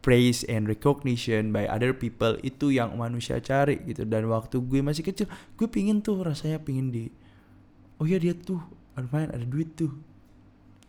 praise 0.00 0.48
and 0.48 0.64
recognition 0.64 1.52
by 1.52 1.68
other 1.68 1.92
people 1.92 2.40
itu 2.40 2.72
yang 2.72 2.96
manusia 2.96 3.40
cari 3.40 3.80
gitu. 3.88 4.04
Dan 4.04 4.28
waktu 4.28 4.60
gue 4.60 4.80
masih 4.84 5.04
kecil 5.04 5.28
gue 5.56 5.68
pingin 5.68 6.04
tuh 6.04 6.20
rasanya 6.20 6.60
pingin 6.60 6.92
di 6.92 7.08
oh 7.96 8.04
ya 8.04 8.20
dia 8.20 8.36
tuh 8.36 8.60
lumayan 8.96 9.32
ada 9.32 9.44
duit 9.44 9.72
tuh. 9.72 9.92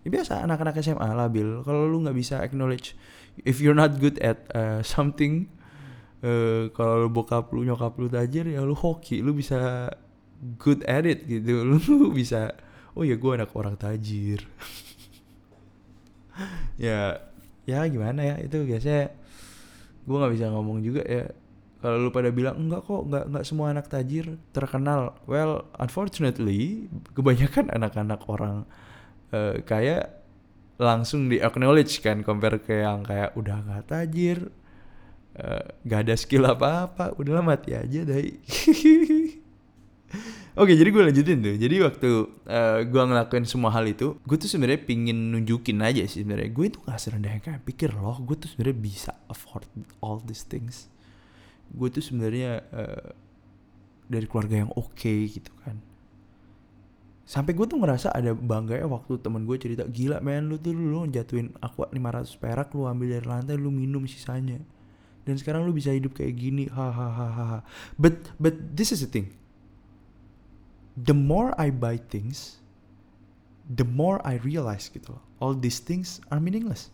Ya 0.04 0.12
biasa 0.12 0.44
anak-anak 0.44 0.80
SMA 0.84 1.08
labil 1.16 1.64
kalau 1.64 1.88
lu 1.88 2.04
nggak 2.04 2.16
bisa 2.16 2.40
acknowledge 2.40 2.96
if 3.44 3.60
you're 3.60 3.76
not 3.76 4.00
good 4.00 4.16
at 4.24 4.44
uh, 4.56 4.80
something 4.80 5.52
uh, 6.24 6.70
kalau 6.74 7.06
lu 7.06 7.10
bokap 7.12 7.52
lu 7.54 7.68
nyokap 7.68 7.94
lu 8.00 8.08
tajir 8.10 8.46
ya 8.50 8.64
lu 8.64 8.74
hoki 8.74 9.22
lu 9.22 9.34
bisa 9.34 9.90
good 10.58 10.86
at 10.86 11.06
it 11.06 11.26
gitu. 11.26 11.66
Lu 11.66 12.14
bisa 12.14 12.54
oh 12.94 13.06
ya 13.06 13.18
gue 13.18 13.32
anak 13.34 13.52
orang 13.54 13.78
tajir. 13.78 14.46
Ya 16.78 17.18
ya 17.66 17.82
gimana 17.90 18.22
ya 18.22 18.38
itu 18.38 18.62
biasanya 18.62 19.10
gue 20.06 20.16
nggak 20.22 20.34
bisa 20.38 20.54
ngomong 20.54 20.86
juga 20.86 21.02
ya. 21.02 21.26
Kalau 21.82 21.98
lu 21.98 22.14
pada 22.14 22.30
bilang 22.30 22.62
enggak 22.62 22.86
kok 22.86 23.10
enggak 23.10 23.26
enggak 23.26 23.46
semua 23.50 23.74
anak 23.74 23.90
tajir 23.90 24.38
terkenal. 24.54 25.18
Well 25.26 25.66
unfortunately 25.82 26.86
kebanyakan 27.18 27.70
anak-anak 27.82 28.22
orang 28.30 28.70
uh, 29.34 29.58
kayak 29.66 30.22
langsung 30.78 31.26
di 31.26 31.42
acknowledge 31.42 32.06
kan 32.06 32.22
compare 32.22 32.62
ke 32.62 32.86
yang 32.86 33.02
kayak 33.02 33.34
udah 33.34 33.58
nggak 33.66 33.90
tajir 33.90 34.54
uh, 35.38 35.62
eh, 35.62 35.63
gak 35.86 36.00
ada 36.08 36.15
skill 36.17 36.44
apa-apa. 36.50 37.13
Udah 37.17 37.41
mati 37.46 37.77
aja 37.77 38.01
deh 38.03 38.17
Oke 40.58 40.74
jadi 40.74 40.89
gue 40.89 41.03
lanjutin 41.06 41.38
tuh. 41.44 41.56
Jadi 41.60 41.75
waktu 41.86 42.10
uh, 42.10 42.25
eh, 42.50 42.79
gue 42.89 42.98
ngelakuin 42.98 43.46
semua 43.46 43.70
hal 43.70 43.86
itu 43.86 44.17
Gue 44.25 44.38
tuh 44.41 44.50
sebenarnya 44.50 44.82
pingin 44.82 45.29
nunjukin 45.36 45.77
aja 45.86 46.01
sih 46.10 46.25
sebenarnya. 46.25 46.50
Gue 46.50 46.74
itu 46.74 46.82
gak 46.82 46.98
serendah 46.98 47.32
yang 47.38 47.44
kayak 47.44 47.62
pikir 47.62 47.94
loh 47.94 48.17
Gue 48.25 48.39
tuh 48.39 48.50
sebenarnya 48.50 48.77
bisa 48.82 49.12
afford 49.29 49.70
all 50.01 50.17
these 50.25 50.41
things. 50.41 50.89
Gue 51.70 51.94
tuh 51.94 52.01
sebenarnya 52.01 52.65
uh, 52.74 53.10
Dari 54.10 54.25
keluarga 54.25 54.65
yang 54.65 54.72
oke 54.74 54.98
okay, 54.98 55.29
gitu 55.29 55.53
kan. 55.62 55.77
Sampai 57.27 57.51
gue 57.51 57.67
tuh 57.67 57.75
ngerasa 57.75 58.15
ada 58.15 58.32
bangga 58.32 58.79
ya 58.79 58.88
waktu 58.88 59.20
temen 59.20 59.44
gue 59.44 59.60
cerita 59.60 59.84
Gila 59.84 60.24
men 60.24 60.48
lu 60.48 60.56
tuh 60.58 60.72
lu 60.72 61.03
jatuhin 61.12 61.51
aqua 61.60 61.91
500 61.91 62.32
perak 62.39 62.72
Lu 62.72 62.88
ambil 62.88 63.20
dari 63.20 63.27
lantai 63.27 63.60
lu 63.60 63.67
minum 63.67 64.08
sisanya 64.08 64.63
Dan 65.28 65.36
sekarang 65.36 65.68
lu 65.68 65.76
bisa 65.76 65.92
hidup 65.92 66.16
kayak 66.16 66.40
gini 66.40 66.72
Hahaha 66.72 67.60
But, 68.00 68.32
but 68.40 68.56
this 68.72 68.96
is 68.96 69.04
the 69.04 69.12
thing 69.12 69.36
the 70.98 71.14
more 71.14 71.54
I 71.62 71.70
buy 71.70 72.02
things, 72.02 72.58
the 73.70 73.86
more 73.86 74.18
I 74.26 74.42
realize 74.42 74.90
gitu 74.90 75.14
loh. 75.14 75.24
All 75.38 75.54
these 75.54 75.78
things 75.78 76.18
are 76.34 76.42
meaningless. 76.42 76.90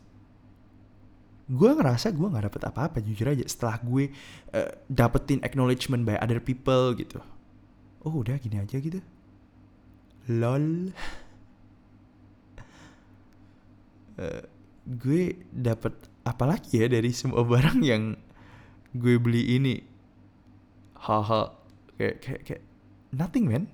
Gue 1.48 1.72
ngerasa 1.72 2.12
gue 2.12 2.28
nggak 2.28 2.52
dapet 2.52 2.62
apa-apa 2.68 3.00
jujur 3.00 3.32
aja 3.32 3.48
setelah 3.48 3.80
gue 3.80 4.12
uh, 4.52 4.72
dapetin 4.92 5.40
acknowledgement 5.48 6.04
by 6.04 6.20
other 6.20 6.44
people 6.44 6.92
gitu. 7.00 7.24
Oh 8.04 8.20
udah 8.20 8.36
gini 8.36 8.60
aja 8.60 8.76
gitu. 8.76 9.00
Lol. 10.28 10.92
uh, 14.20 14.44
gue 15.04 15.40
dapet 15.56 15.96
apa 16.24 16.44
lagi 16.48 16.80
ya 16.80 16.88
dari 16.88 17.12
semua 17.12 17.44
barang 17.54 17.84
yang 17.84 18.16
gue 18.96 19.16
beli 19.20 19.60
ini. 19.60 19.76
Haha 21.04 21.52
kayak 22.00 22.16
kayak 22.24 22.42
kayak 22.48 22.64
nothing 23.12 23.46
man. 23.52 23.68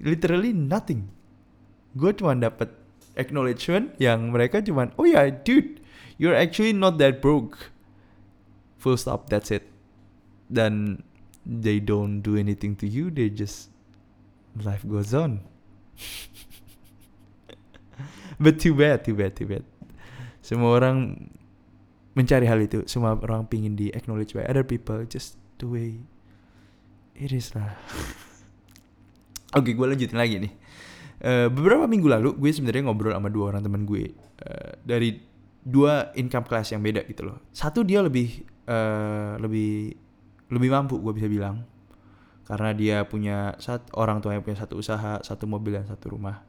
Literally 0.00 0.54
nothing. 0.54 1.10
Gue 1.98 2.14
cuma 2.14 2.38
dapet 2.38 2.70
acknowledgement 3.18 3.90
yang 3.98 4.30
mereka 4.30 4.62
cuma 4.62 4.94
oh 4.94 5.04
ya 5.04 5.26
yeah, 5.26 5.34
dude 5.34 5.82
you're 6.16 6.38
actually 6.38 6.72
not 6.72 6.96
that 7.02 7.18
broke. 7.18 7.74
Full 8.78 8.96
stop 8.96 9.28
that's 9.28 9.50
it. 9.50 9.66
Dan 10.46 11.02
they 11.42 11.82
don't 11.82 12.22
do 12.22 12.38
anything 12.38 12.78
to 12.78 12.86
you 12.86 13.10
they 13.10 13.26
just 13.28 13.74
life 14.54 14.86
goes 14.86 15.10
on. 15.10 15.42
But 18.40 18.56
too 18.56 18.72
bad 18.72 19.04
too 19.04 19.12
bad 19.12 19.36
too 19.36 19.44
bad 19.44 19.69
semua 20.40 20.76
orang 20.76 21.16
mencari 22.18 22.44
hal 22.48 22.58
itu 22.60 22.82
semua 22.90 23.14
orang 23.16 23.46
pingin 23.46 23.78
di 23.78 23.92
acknowledge 23.94 24.34
by 24.34 24.44
other 24.44 24.66
people 24.66 24.98
just 25.06 25.38
the 25.62 25.68
way 25.68 26.02
it 27.14 27.30
is 27.30 27.54
lah 27.54 27.76
Oke, 29.58 29.74
gue 29.74 29.82
lanjutin 29.82 30.14
lagi 30.14 30.38
nih. 30.38 30.52
Uh, 31.20 31.48
beberapa 31.50 31.84
minggu 31.84 32.06
lalu 32.06 32.38
gue 32.38 32.50
sebenarnya 32.54 32.86
ngobrol 32.86 33.12
sama 33.12 33.28
dua 33.28 33.52
orang 33.52 33.60
teman 33.66 33.82
gue 33.84 34.14
uh, 34.40 34.72
dari 34.80 35.20
dua 35.60 36.14
income 36.16 36.46
class 36.46 36.70
yang 36.70 36.80
beda 36.80 37.02
gitu 37.10 37.26
loh. 37.26 37.42
Satu 37.50 37.82
dia 37.82 38.00
lebih 38.00 38.46
uh, 38.70 39.36
lebih 39.42 39.92
lebih 40.54 40.70
mampu 40.70 41.02
gue 41.02 41.12
bisa 41.12 41.26
bilang 41.26 41.66
karena 42.46 42.70
dia 42.74 42.96
punya 43.06 43.58
satu 43.58 43.90
orang 43.98 44.22
tua 44.22 44.38
yang 44.38 44.42
punya 44.46 44.58
satu 44.58 44.78
usaha, 44.78 45.18
satu 45.20 45.44
mobil 45.50 45.82
dan 45.82 45.86
satu 45.90 46.14
rumah. 46.14 46.46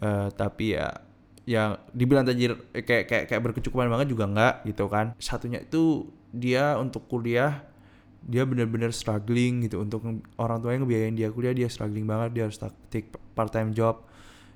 Uh, 0.00 0.32
tapi 0.32 0.80
ya 0.80 0.96
yang 1.48 1.80
dibilang 1.96 2.24
tajir 2.26 2.56
kayak 2.72 3.04
kayak 3.08 3.24
kayak 3.28 3.42
berkecukupan 3.42 3.88
banget 3.88 4.12
juga 4.12 4.28
enggak 4.28 4.54
gitu 4.68 4.86
kan. 4.86 5.16
Satunya 5.16 5.64
itu 5.64 6.08
dia 6.30 6.76
untuk 6.76 7.08
kuliah 7.10 7.64
dia 8.20 8.44
benar-benar 8.44 8.92
struggling 8.92 9.64
gitu. 9.64 9.80
Untuk 9.80 10.04
orang 10.36 10.58
tuanya 10.60 10.84
ngebiayain 10.84 11.16
dia 11.16 11.28
kuliah 11.32 11.56
dia 11.56 11.68
struggling 11.72 12.04
banget 12.04 12.36
dia 12.36 12.44
harus 12.48 12.58
take 12.92 13.10
part 13.32 13.50
time 13.50 13.72
job. 13.72 14.04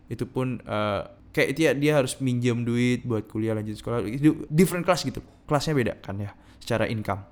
Itu 0.07 0.29
pun 0.29 0.61
uh, 0.69 1.09
kayak 1.33 1.50
dia 1.57 1.71
dia 1.73 1.93
harus 1.99 2.21
minjem 2.21 2.62
duit 2.62 3.03
buat 3.09 3.25
kuliah 3.26 3.57
lanjut 3.57 3.81
sekolah. 3.81 4.05
Itu 4.05 4.45
different 4.53 4.85
class 4.85 5.03
gitu. 5.03 5.25
Kelasnya 5.49 5.75
beda 5.75 5.95
kan 6.05 6.21
ya 6.21 6.31
secara 6.61 6.85
income. 6.87 7.25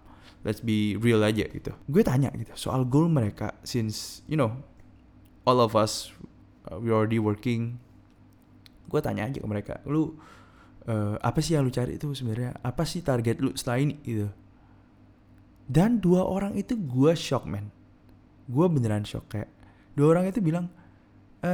Let's 0.43 0.59
be 0.59 0.99
real 0.99 1.23
aja 1.23 1.47
gitu. 1.47 1.71
Gue 1.87 2.03
tanya 2.03 2.33
gitu 2.35 2.51
soal 2.59 2.83
goal 2.89 3.07
mereka 3.07 3.55
since 3.63 4.27
you 4.27 4.35
know 4.35 4.59
all 5.47 5.63
of 5.63 5.79
us 5.79 6.11
uh, 6.67 6.79
we 6.83 6.91
already 6.91 7.23
working 7.23 7.79
gue 8.93 9.01
tanya 9.01 9.25
aja 9.25 9.41
ke 9.41 9.49
mereka 9.49 9.81
lu 9.89 10.13
uh, 10.85 11.17
apa 11.25 11.41
sih 11.41 11.57
yang 11.57 11.65
lu 11.65 11.73
cari 11.73 11.97
itu 11.97 12.13
sebenarnya? 12.13 12.61
Apa 12.61 12.85
sih 12.85 13.01
target 13.01 13.41
lu 13.41 13.57
setelah 13.57 13.81
ini 13.81 13.97
gitu 14.05 14.29
dan 15.73 16.03
dua 16.03 16.27
orang 16.29 16.53
itu 16.59 16.77
gue 16.77 17.17
shock 17.17 17.49
man 17.49 17.73
gue 18.51 18.67
beneran 18.69 19.07
shock 19.07 19.31
kayak 19.33 19.49
dua 19.97 20.19
orang 20.19 20.29
itu 20.29 20.43
bilang 20.43 20.67
e, 21.41 21.51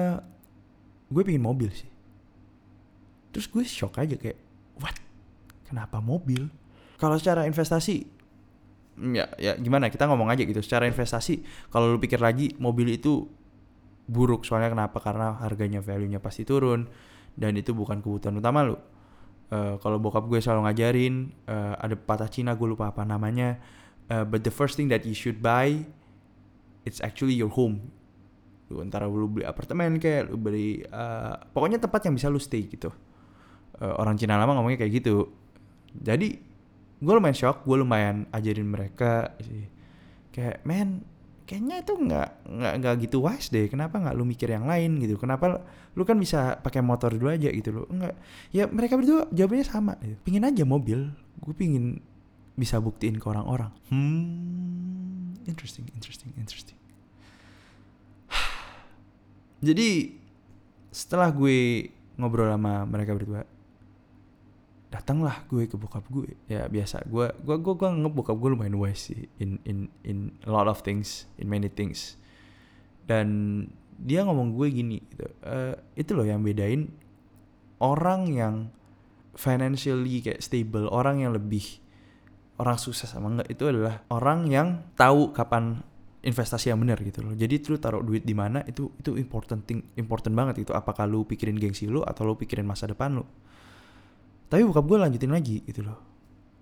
gue 1.09 1.23
pengen 1.23 1.45
mobil 1.45 1.71
sih. 1.73 1.89
Terus 3.31 3.47
gue 3.47 3.65
shock 3.65 4.01
aja 4.01 4.17
kayak 4.17 4.39
what? 4.81 4.97
Kenapa 5.69 6.01
mobil? 6.01 6.49
Kalau 6.99 7.15
secara 7.21 7.45
investasi 7.45 8.09
ya 9.15 9.31
ya 9.37 9.53
gimana? 9.61 9.93
Kita 9.93 10.09
ngomong 10.09 10.33
aja 10.33 10.43
gitu. 10.43 10.59
Secara 10.65 10.89
investasi 10.89 11.45
kalau 11.69 11.95
lu 11.95 11.99
pikir 12.01 12.19
lagi 12.19 12.57
mobil 12.59 12.97
itu 12.97 13.29
buruk 14.09 14.43
soalnya 14.49 14.73
kenapa? 14.73 14.99
Karena 14.99 15.37
harganya 15.39 15.85
value 15.85 16.09
nya 16.09 16.19
pasti 16.19 16.43
turun 16.49 16.89
dan 17.39 17.55
itu 17.55 17.71
bukan 17.71 18.03
kebutuhan 18.03 18.35
utama 18.35 18.67
lu. 18.67 18.75
Uh, 19.49 19.81
kalau 19.81 19.97
bokap 19.97 20.29
gue 20.29 20.43
selalu 20.43 20.69
ngajarin 20.69 21.33
uh, 21.49 21.73
ada 21.81 21.97
patah 21.97 22.29
Cina 22.29 22.59
gue 22.59 22.69
lupa 22.69 22.91
apa 22.91 23.07
namanya. 23.07 23.57
Uh, 24.11 24.27
but 24.27 24.43
the 24.43 24.53
first 24.53 24.77
thing 24.77 24.91
that 24.91 25.07
you 25.07 25.15
should 25.15 25.39
buy 25.39 25.87
it's 26.83 26.99
actually 27.01 27.39
your 27.39 27.49
home. 27.49 27.95
Lu 28.69 28.85
antara 28.85 29.09
lu 29.09 29.31
beli 29.31 29.49
apartemen 29.49 29.97
kayak 29.97 30.29
lu 30.29 30.37
beli 30.37 30.85
uh, 30.93 31.39
pokoknya 31.55 31.81
tempat 31.81 32.11
yang 32.11 32.19
bisa 32.19 32.29
lu 32.29 32.43
stay 32.43 32.67
gitu. 32.69 32.93
Uh, 33.79 33.95
orang 33.97 34.19
Cina 34.19 34.37
lama 34.37 34.59
ngomongnya 34.59 34.85
kayak 34.85 35.01
gitu. 35.01 35.33
Jadi 35.95 36.37
gue 36.99 37.15
lumayan 37.15 37.39
shock 37.39 37.63
gue 37.65 37.77
lumayan 37.79 38.27
ajarin 38.35 38.69
mereka 38.69 39.33
sih. 39.41 39.65
Kayak 40.35 40.61
men 40.67 41.07
kayaknya 41.49 41.81
itu 41.81 41.97
nggak 41.97 42.29
nggak 42.45 42.73
nggak 42.85 42.95
gitu 43.09 43.25
wise 43.25 43.49
deh 43.49 43.73
kenapa 43.73 43.97
nggak 43.97 44.13
lu 44.13 44.29
mikir 44.29 44.53
yang 44.53 44.69
lain 44.69 45.01
gitu 45.01 45.17
kenapa 45.17 45.65
lu 45.97 46.05
kan 46.05 46.21
bisa 46.21 46.61
pakai 46.61 46.85
motor 46.85 47.17
dulu 47.17 47.33
aja 47.33 47.49
gitu 47.49 47.73
lo 47.73 47.83
enggak 47.89 48.13
ya 48.53 48.69
mereka 48.69 49.01
berdua 49.01 49.25
jawabannya 49.33 49.65
sama 49.65 49.97
gitu. 50.05 50.21
pingin 50.29 50.45
aja 50.45 50.69
mobil 50.69 51.09
gue 51.41 51.55
pingin 51.57 52.05
bisa 52.59 52.83
buktiin 52.83 53.23
ke 53.23 53.27
orang-orang. 53.31 53.71
Hmm, 53.87 55.39
interesting, 55.47 55.87
interesting, 55.95 56.35
interesting. 56.35 56.75
Jadi 59.67 60.19
setelah 60.91 61.31
gue 61.31 61.87
ngobrol 62.19 62.51
sama 62.51 62.83
mereka 62.83 63.15
berdua, 63.15 63.47
datanglah 64.89 65.45
gue 65.49 65.69
ke 65.69 65.77
bokap 65.77 66.05
gue. 66.09 66.33
Ya 66.49 66.65
biasa, 66.69 67.05
gue 67.05 67.33
gue 67.45 67.57
gue 67.61 67.75
gue 67.77 67.89
nggak 67.89 68.15
bokap 68.15 68.37
gue 68.41 68.51
lumayan 68.57 68.77
wise 68.81 69.13
sih 69.13 69.29
in 69.41 69.61
in 69.69 69.93
in 70.05 70.33
a 70.45 70.51
lot 70.51 70.69
of 70.69 70.81
things, 70.81 71.29
in 71.37 71.49
many 71.49 71.69
things. 71.69 72.17
Dan 73.05 73.29
dia 73.99 74.23
ngomong 74.23 74.55
gue 74.55 74.69
gini 74.71 75.03
gitu 75.11 75.27
"Eh, 75.43 75.75
itu 75.99 76.15
loh 76.15 76.23
yang 76.23 76.41
bedain 76.47 76.87
orang 77.83 78.31
yang 78.31 78.55
financially 79.35 80.23
kayak 80.23 80.39
stable 80.39 80.87
orang 80.91 81.23
yang 81.23 81.35
lebih 81.35 81.83
orang 82.59 82.79
sukses 82.79 83.11
sama 83.11 83.31
enggak 83.31 83.51
itu 83.55 83.65
adalah 83.67 84.03
orang 84.11 84.51
yang 84.51 84.69
tahu 84.95 85.35
kapan 85.35 85.83
investasi 86.23 86.75
yang 86.75 86.83
benar 86.83 86.99
gitu 87.03 87.23
loh 87.23 87.35
jadi 87.35 87.55
lu 87.71 87.79
taruh 87.79 88.03
duit 88.03 88.27
di 88.27 88.35
mana 88.35 88.67
itu 88.67 88.91
itu 88.99 89.15
important 89.15 89.63
thing 89.67 89.83
important 89.95 90.35
banget 90.35 90.67
itu 90.67 90.75
apakah 90.75 91.07
lu 91.07 91.23
pikirin 91.23 91.55
gengsi 91.55 91.87
lu 91.87 92.03
atau 92.03 92.27
lu 92.27 92.35
pikirin 92.35 92.67
masa 92.67 92.91
depan 92.91 93.23
lu 93.23 93.25
tapi 94.49 94.65
bokap 94.65 94.85
gue 94.89 94.99
lanjutin 94.99 95.33
lagi 95.33 95.61
gitu 95.69 95.85
loh. 95.85 96.01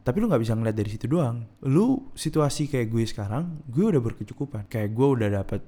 Tapi 0.06 0.22
lu 0.22 0.30
nggak 0.30 0.42
bisa 0.42 0.54
ngeliat 0.54 0.76
dari 0.78 0.90
situ 0.90 1.06
doang. 1.10 1.42
Lu 1.66 2.14
situasi 2.14 2.70
kayak 2.70 2.90
gue 2.90 3.02
sekarang 3.06 3.66
gue 3.66 3.82
udah 3.86 4.02
berkecukupan. 4.02 4.70
Kayak 4.70 4.94
gue 4.94 5.06
udah 5.06 5.28
dapet 5.42 5.62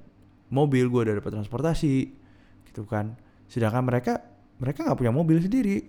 mobil 0.51 0.87
gue 0.87 1.01
udah 1.11 1.15
dapet 1.19 1.31
transportasi 1.35 1.95
gitu 2.71 2.87
kan. 2.87 3.19
Sedangkan 3.51 3.83
mereka 3.83 4.13
mereka 4.59 4.87
nggak 4.87 4.99
punya 4.99 5.11
mobil 5.11 5.43
sendiri. 5.43 5.83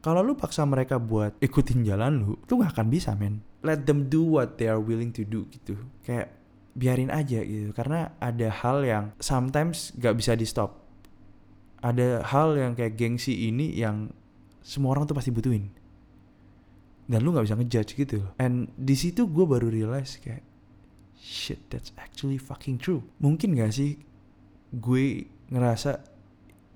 Kalau 0.00 0.24
lu 0.24 0.32
paksa 0.32 0.64
mereka 0.64 0.96
buat 0.96 1.36
ikutin 1.44 1.84
jalan 1.84 2.24
lu 2.24 2.40
lu 2.48 2.52
nggak 2.60 2.72
akan 2.76 2.88
bisa 2.88 3.12
men. 3.12 3.44
Let 3.60 3.84
them 3.84 4.08
do 4.08 4.24
what 4.24 4.56
they 4.56 4.68
are 4.68 4.80
willing 4.80 5.12
to 5.16 5.24
do 5.28 5.44
gitu. 5.52 5.76
Kayak 6.00 6.32
biarin 6.72 7.12
aja 7.12 7.44
gitu. 7.44 7.76
Karena 7.76 8.16
ada 8.20 8.48
hal 8.48 8.84
yang 8.88 9.04
sometimes 9.20 9.92
gak 10.00 10.16
bisa 10.16 10.32
di 10.32 10.48
stop. 10.48 10.80
Ada 11.84 12.24
hal 12.24 12.56
yang 12.56 12.72
kayak 12.72 12.96
gengsi 12.96 13.52
ini 13.52 13.72
yang 13.76 14.12
semua 14.60 14.92
orang 14.94 15.08
tuh 15.08 15.16
pasti 15.16 15.32
butuhin. 15.32 15.68
Dan 17.10 17.26
lu 17.26 17.34
nggak 17.34 17.50
bisa 17.50 17.58
ngejudge 17.58 17.92
gitu 17.98 18.22
and 18.38 18.70
di 18.78 18.94
situ 18.94 19.26
gue 19.26 19.42
baru 19.42 19.66
realize 19.66 20.22
kayak 20.22 20.46
shit 21.20 21.58
that's 21.68 21.92
actually 22.00 22.40
fucking 22.40 22.80
true. 22.80 23.04
Mungkin 23.20 23.58
gak 23.58 23.76
sih 23.76 24.00
gue 24.70 25.26
ngerasa 25.50 26.00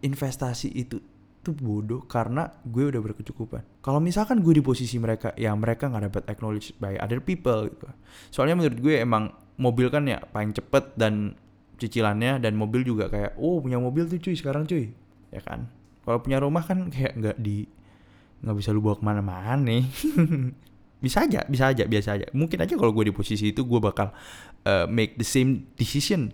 investasi 0.04 0.68
itu 0.74 1.00
tuh 1.44 1.52
bodoh 1.56 2.04
karena 2.08 2.48
gue 2.64 2.88
udah 2.88 3.00
berkecukupan. 3.04 3.84
Kalau 3.84 4.00
misalkan 4.00 4.40
gue 4.40 4.56
di 4.56 4.64
posisi 4.64 4.96
mereka 4.96 5.36
yang 5.36 5.60
mereka 5.60 5.92
nggak 5.92 6.04
dapat 6.08 6.24
acknowledged 6.32 6.76
by 6.80 6.96
other 7.00 7.20
people 7.20 7.68
gitu. 7.68 7.88
Soalnya 8.32 8.56
menurut 8.56 8.80
gue 8.80 8.94
emang 9.00 9.32
mobil 9.60 9.92
kan 9.92 10.08
ya 10.08 10.24
paling 10.24 10.56
cepet 10.56 10.96
dan 10.96 11.36
cicilannya 11.76 12.40
dan 12.40 12.56
mobil 12.56 12.80
juga 12.80 13.12
kayak 13.12 13.36
oh 13.36 13.60
punya 13.60 13.76
mobil 13.76 14.08
tuh 14.08 14.18
cuy 14.18 14.34
sekarang 14.34 14.64
cuy. 14.64 14.90
Ya 15.30 15.44
kan 15.44 15.68
kalau 16.04 16.20
punya 16.20 16.38
rumah 16.38 16.62
kan 16.62 16.92
kayak 16.92 17.16
nggak 17.16 17.36
di 17.40 17.64
nggak 18.44 18.56
bisa 18.60 18.70
lu 18.76 18.84
bawa 18.84 19.00
ke 19.00 19.04
mana-mana 19.04 19.56
nih. 19.56 19.84
Bisa 21.04 21.20
aja 21.20 21.44
bisa 21.44 21.68
aja 21.68 21.84
biasa 21.84 22.16
aja. 22.16 22.26
Mungkin 22.32 22.64
aja 22.64 22.80
kalau 22.80 22.88
gue 22.96 23.04
di 23.04 23.12
posisi 23.12 23.52
itu 23.52 23.60
gue 23.68 23.76
bakal 23.76 24.08
uh, 24.64 24.88
make 24.88 25.20
the 25.20 25.26
same 25.26 25.68
decision. 25.76 26.32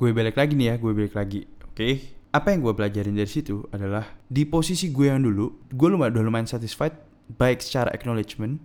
Gue 0.00 0.16
balik 0.16 0.40
lagi 0.40 0.56
nih 0.56 0.72
ya 0.72 0.74
gue 0.80 0.88
balik 0.96 1.12
lagi. 1.12 1.44
Oke? 1.60 2.16
Apa 2.32 2.56
yang 2.56 2.64
gue 2.64 2.72
pelajarin 2.72 3.12
dari 3.12 3.28
situ 3.28 3.68
adalah 3.68 4.16
di 4.24 4.48
posisi 4.48 4.88
gue 4.88 5.12
yang 5.12 5.20
dulu 5.20 5.68
gue 5.68 5.88
lumayan 5.92 6.16
udah 6.16 6.24
lumayan 6.32 6.48
satisfied 6.48 6.96
baik 7.28 7.60
secara 7.60 7.92
acknowledgement 7.92 8.56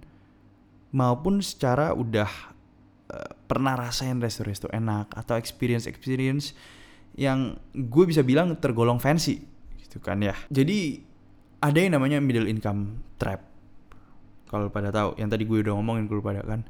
maupun 0.96 1.44
secara 1.44 1.92
udah 2.00 2.32
uh, 3.12 3.32
pernah 3.44 3.76
rasain 3.76 4.24
resto-resto 4.24 4.72
enak 4.72 5.12
atau 5.12 5.36
experience 5.36 5.84
experience 5.84 6.56
yang 7.20 7.60
gue 7.76 8.04
bisa 8.08 8.24
bilang 8.24 8.56
tergolong 8.56 9.04
fancy 9.04 9.44
gitu 9.92 10.00
kan 10.00 10.24
ya. 10.24 10.32
Jadi 10.48 11.04
ada 11.60 11.76
yang 11.76 12.00
namanya 12.00 12.24
middle 12.24 12.48
income 12.48 13.04
trap. 13.20 13.44
Kalau 14.48 14.72
pada 14.72 14.88
tahu 14.88 15.20
yang 15.20 15.28
tadi 15.28 15.44
gue 15.44 15.60
udah 15.60 15.76
ngomongin 15.76 16.08
kalau 16.08 16.24
pada 16.24 16.40
kan. 16.48 16.64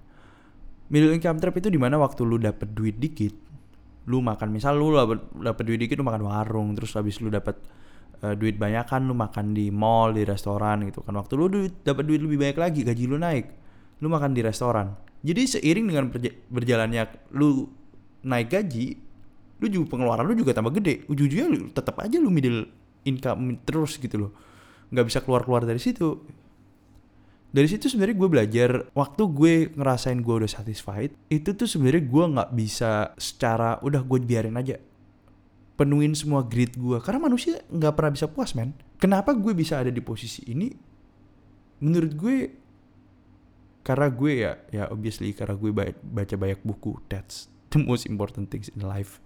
Middle 0.89 1.13
income 1.13 1.37
trap 1.37 1.53
itu 1.61 1.69
di 1.69 1.77
mana 1.77 2.01
waktu 2.01 2.25
lu 2.25 2.41
dapet 2.41 2.73
duit 2.73 2.97
dikit 2.97 3.53
lu 4.09 4.17
makan 4.17 4.49
misal 4.49 4.81
lu 4.81 4.97
dapet, 4.97 5.21
dapet 5.37 5.63
duit 5.69 5.79
dikit 5.85 6.01
lu 6.01 6.05
makan 6.09 6.25
warung 6.25 6.73
terus 6.73 6.97
habis 6.97 7.21
lu 7.21 7.29
dapet 7.29 7.53
uh, 8.25 8.33
duit 8.33 8.57
banyak 8.57 8.89
kan 8.89 9.05
lu 9.05 9.13
makan 9.13 9.53
di 9.53 9.69
mall 9.69 10.17
di 10.17 10.25
restoran 10.25 10.81
gitu 10.89 11.05
kan. 11.05 11.13
Waktu 11.13 11.33
lu 11.37 11.45
duit 11.47 11.85
dapat 11.85 12.09
duit 12.09 12.25
lebih 12.25 12.41
banyak 12.41 12.57
lagi 12.57 12.81
gaji 12.81 13.03
lu 13.05 13.21
naik 13.21 13.45
lu 14.01 14.09
makan 14.09 14.33
di 14.33 14.41
restoran. 14.41 14.97
Jadi 15.21 15.41
seiring 15.45 15.85
dengan 15.85 16.05
berja- 16.09 16.37
berjalannya 16.49 17.29
lu 17.37 17.69
naik 18.25 18.49
gaji 18.49 18.97
lu 19.61 19.69
juga 19.69 19.93
pengeluaran 19.93 20.25
lu 20.25 20.33
juga 20.33 20.57
tambah 20.57 20.73
gede. 20.73 21.05
Ujung-ujungnya 21.05 21.69
tetap 21.77 22.01
aja 22.01 22.17
lu 22.17 22.33
middle 22.33 22.80
income 23.07 23.61
terus 23.65 23.97
gitu 23.97 24.27
loh. 24.27 24.31
Nggak 24.91 25.05
bisa 25.07 25.19
keluar-keluar 25.23 25.63
dari 25.65 25.79
situ. 25.81 26.21
Dari 27.51 27.67
situ 27.67 27.91
sebenarnya 27.91 28.15
gue 28.15 28.29
belajar 28.31 28.69
waktu 28.95 29.23
gue 29.27 29.53
ngerasain 29.75 30.23
gue 30.23 30.35
udah 30.39 30.47
satisfied 30.47 31.11
itu 31.27 31.51
tuh 31.51 31.67
sebenarnya 31.67 32.07
gue 32.07 32.25
nggak 32.31 32.49
bisa 32.55 33.11
secara 33.19 33.75
udah 33.83 33.99
gue 34.07 34.17
biarin 34.23 34.55
aja. 34.55 34.79
Penuhin 35.75 36.15
semua 36.15 36.47
greed 36.47 36.79
gue 36.79 37.01
karena 37.03 37.19
manusia 37.19 37.59
nggak 37.67 37.93
pernah 37.95 38.11
bisa 38.15 38.31
puas 38.31 38.55
men. 38.55 38.71
Kenapa 38.95 39.35
gue 39.35 39.51
bisa 39.51 39.83
ada 39.83 39.91
di 39.91 39.99
posisi 39.99 40.47
ini? 40.47 40.71
Menurut 41.83 42.13
gue 42.15 42.37
karena 43.81 44.07
gue 44.13 44.31
ya 44.45 44.51
ya 44.69 44.83
obviously 44.93 45.33
karena 45.33 45.57
gue 45.57 45.71
ba- 45.73 45.97
baca 46.05 46.35
banyak 46.37 46.61
buku 46.61 47.01
that's 47.09 47.49
the 47.73 47.81
most 47.81 48.05
important 48.05 48.53
things 48.53 48.69
in 48.69 48.85
life 48.85 49.17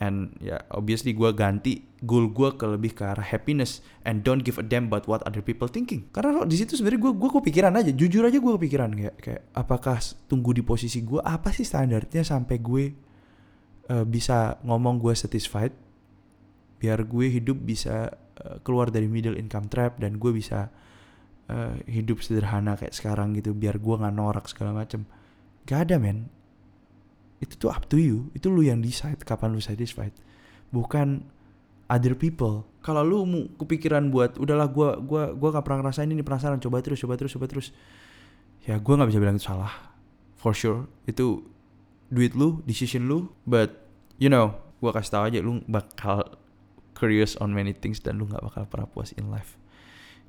and 0.00 0.32
ya 0.40 0.56
obviously 0.72 1.12
gue 1.12 1.28
ganti 1.36 1.84
goal 2.00 2.32
gue 2.32 2.56
ke 2.56 2.64
lebih 2.64 2.96
ke 2.96 3.04
arah 3.04 3.22
happiness 3.22 3.84
and 4.08 4.24
don't 4.24 4.40
give 4.40 4.56
a 4.56 4.64
damn 4.64 4.88
about 4.88 5.04
what 5.04 5.20
other 5.28 5.44
people 5.44 5.68
thinking. 5.68 6.08
Karena 6.08 6.48
di 6.48 6.56
situ 6.56 6.72
sebenarnya 6.74 7.04
gue 7.04 7.12
gue 7.20 7.30
kepikiran 7.36 7.72
aja 7.76 7.92
jujur 7.92 8.24
aja 8.24 8.40
gue 8.40 8.52
kepikiran 8.56 8.90
kayak 8.96 9.16
kayak 9.20 9.42
apakah 9.52 10.00
tunggu 10.24 10.56
di 10.56 10.64
posisi 10.64 11.04
gue 11.04 11.20
apa 11.20 11.52
sih 11.52 11.68
standarnya 11.68 12.24
sampai 12.24 12.56
gue 12.64 12.84
uh, 13.92 14.04
bisa 14.08 14.56
ngomong 14.64 14.96
gue 14.96 15.12
satisfied 15.12 15.76
biar 16.80 17.04
gue 17.04 17.28
hidup 17.28 17.60
bisa 17.60 18.08
uh, 18.40 18.56
keluar 18.64 18.88
dari 18.88 19.04
middle 19.04 19.36
income 19.36 19.68
trap 19.68 20.00
dan 20.00 20.16
gue 20.16 20.32
bisa 20.32 20.72
uh, 21.52 21.76
hidup 21.84 22.24
sederhana 22.24 22.72
kayak 22.72 22.96
sekarang 22.96 23.36
gitu 23.36 23.52
biar 23.52 23.76
gue 23.76 23.94
nggak 24.00 24.16
norak 24.16 24.48
segala 24.48 24.80
macem. 24.80 25.04
Gak 25.68 25.92
ada 25.92 26.00
men 26.00 26.39
itu 27.40 27.56
tuh 27.56 27.72
up 27.72 27.88
to 27.88 27.96
you. 27.96 28.28
Itu 28.36 28.52
lu 28.52 28.60
yang 28.60 28.84
decide 28.84 29.18
kapan 29.24 29.56
lu 29.56 29.60
satisfied. 29.64 30.12
Bukan 30.70 31.24
other 31.88 32.12
people. 32.14 32.68
Kalau 32.84 33.02
lu 33.02 33.24
mau 33.24 33.42
kepikiran 33.56 34.12
buat 34.12 34.36
udahlah 34.36 34.68
gua 34.68 35.00
gua 35.00 35.32
gua 35.32 35.48
gak 35.58 35.64
pernah 35.66 35.84
ngerasain 35.84 36.08
ini 36.08 36.22
penasaran 36.22 36.60
coba 36.60 36.84
terus 36.84 37.00
coba 37.00 37.16
terus 37.16 37.32
coba 37.34 37.46
terus. 37.48 37.66
Ya 38.68 38.76
gua 38.76 39.00
nggak 39.00 39.10
bisa 39.10 39.20
bilang 39.20 39.36
itu 39.40 39.48
salah. 39.48 39.72
For 40.36 40.52
sure. 40.52 40.86
Itu 41.08 41.48
duit 42.12 42.36
lu 42.36 42.60
decision 42.68 43.08
lu 43.08 43.32
but 43.48 43.88
you 44.20 44.28
know 44.28 44.60
gua 44.84 44.92
kasih 44.92 45.12
tahu 45.16 45.22
aja 45.32 45.38
lu 45.40 45.64
bakal 45.64 46.36
curious 46.92 47.40
on 47.40 47.56
many 47.56 47.72
things 47.72 47.98
dan 48.04 48.20
lu 48.20 48.28
nggak 48.28 48.44
bakal 48.44 48.68
pernah 48.68 48.86
puas 48.86 49.16
in 49.16 49.32
life. 49.32 49.56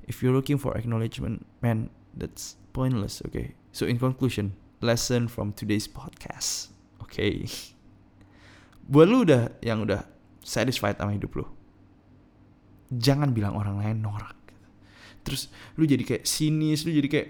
If 0.08 0.24
you're 0.24 0.34
looking 0.34 0.56
for 0.56 0.74
acknowledgement 0.74 1.44
man 1.60 1.92
that's 2.16 2.56
pointless 2.72 3.20
okay? 3.28 3.52
So 3.70 3.84
in 3.84 4.00
conclusion 4.00 4.56
lesson 4.82 5.30
from 5.30 5.54
today's 5.54 5.86
podcast 5.86 6.72
okay. 7.12 7.44
buat 8.88 9.04
lu 9.04 9.28
udah 9.28 9.60
yang 9.60 9.84
udah 9.84 10.08
satisfied 10.40 10.96
sama 10.96 11.12
hidup 11.12 11.36
lu 11.36 11.46
jangan 12.98 13.32
bilang 13.32 13.56
orang 13.56 13.80
lain 13.80 14.04
norak. 14.04 14.36
Terus 15.24 15.48
lu 15.78 15.88
jadi 15.88 16.02
kayak 16.04 16.24
sinis 16.28 16.84
lu 16.84 16.92
jadi 16.92 17.08
kayak 17.08 17.28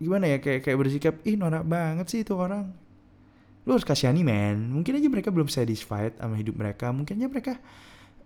gimana 0.00 0.26
ya 0.26 0.38
kayak 0.40 0.64
kayak 0.64 0.78
bersikap 0.78 1.14
ih 1.28 1.36
norak 1.36 1.66
banget 1.66 2.06
sih 2.08 2.20
itu 2.24 2.32
orang. 2.32 2.72
Lu 3.68 3.76
harus 3.76 3.86
kasihani 3.86 4.24
men. 4.24 4.72
Mungkin 4.72 4.98
aja 4.98 5.08
mereka 5.12 5.28
belum 5.30 5.50
satisfied 5.52 6.16
sama 6.16 6.38
hidup 6.40 6.56
mereka. 6.56 6.90
Mungkin 6.90 7.20
aja 7.20 7.28
mereka 7.28 7.52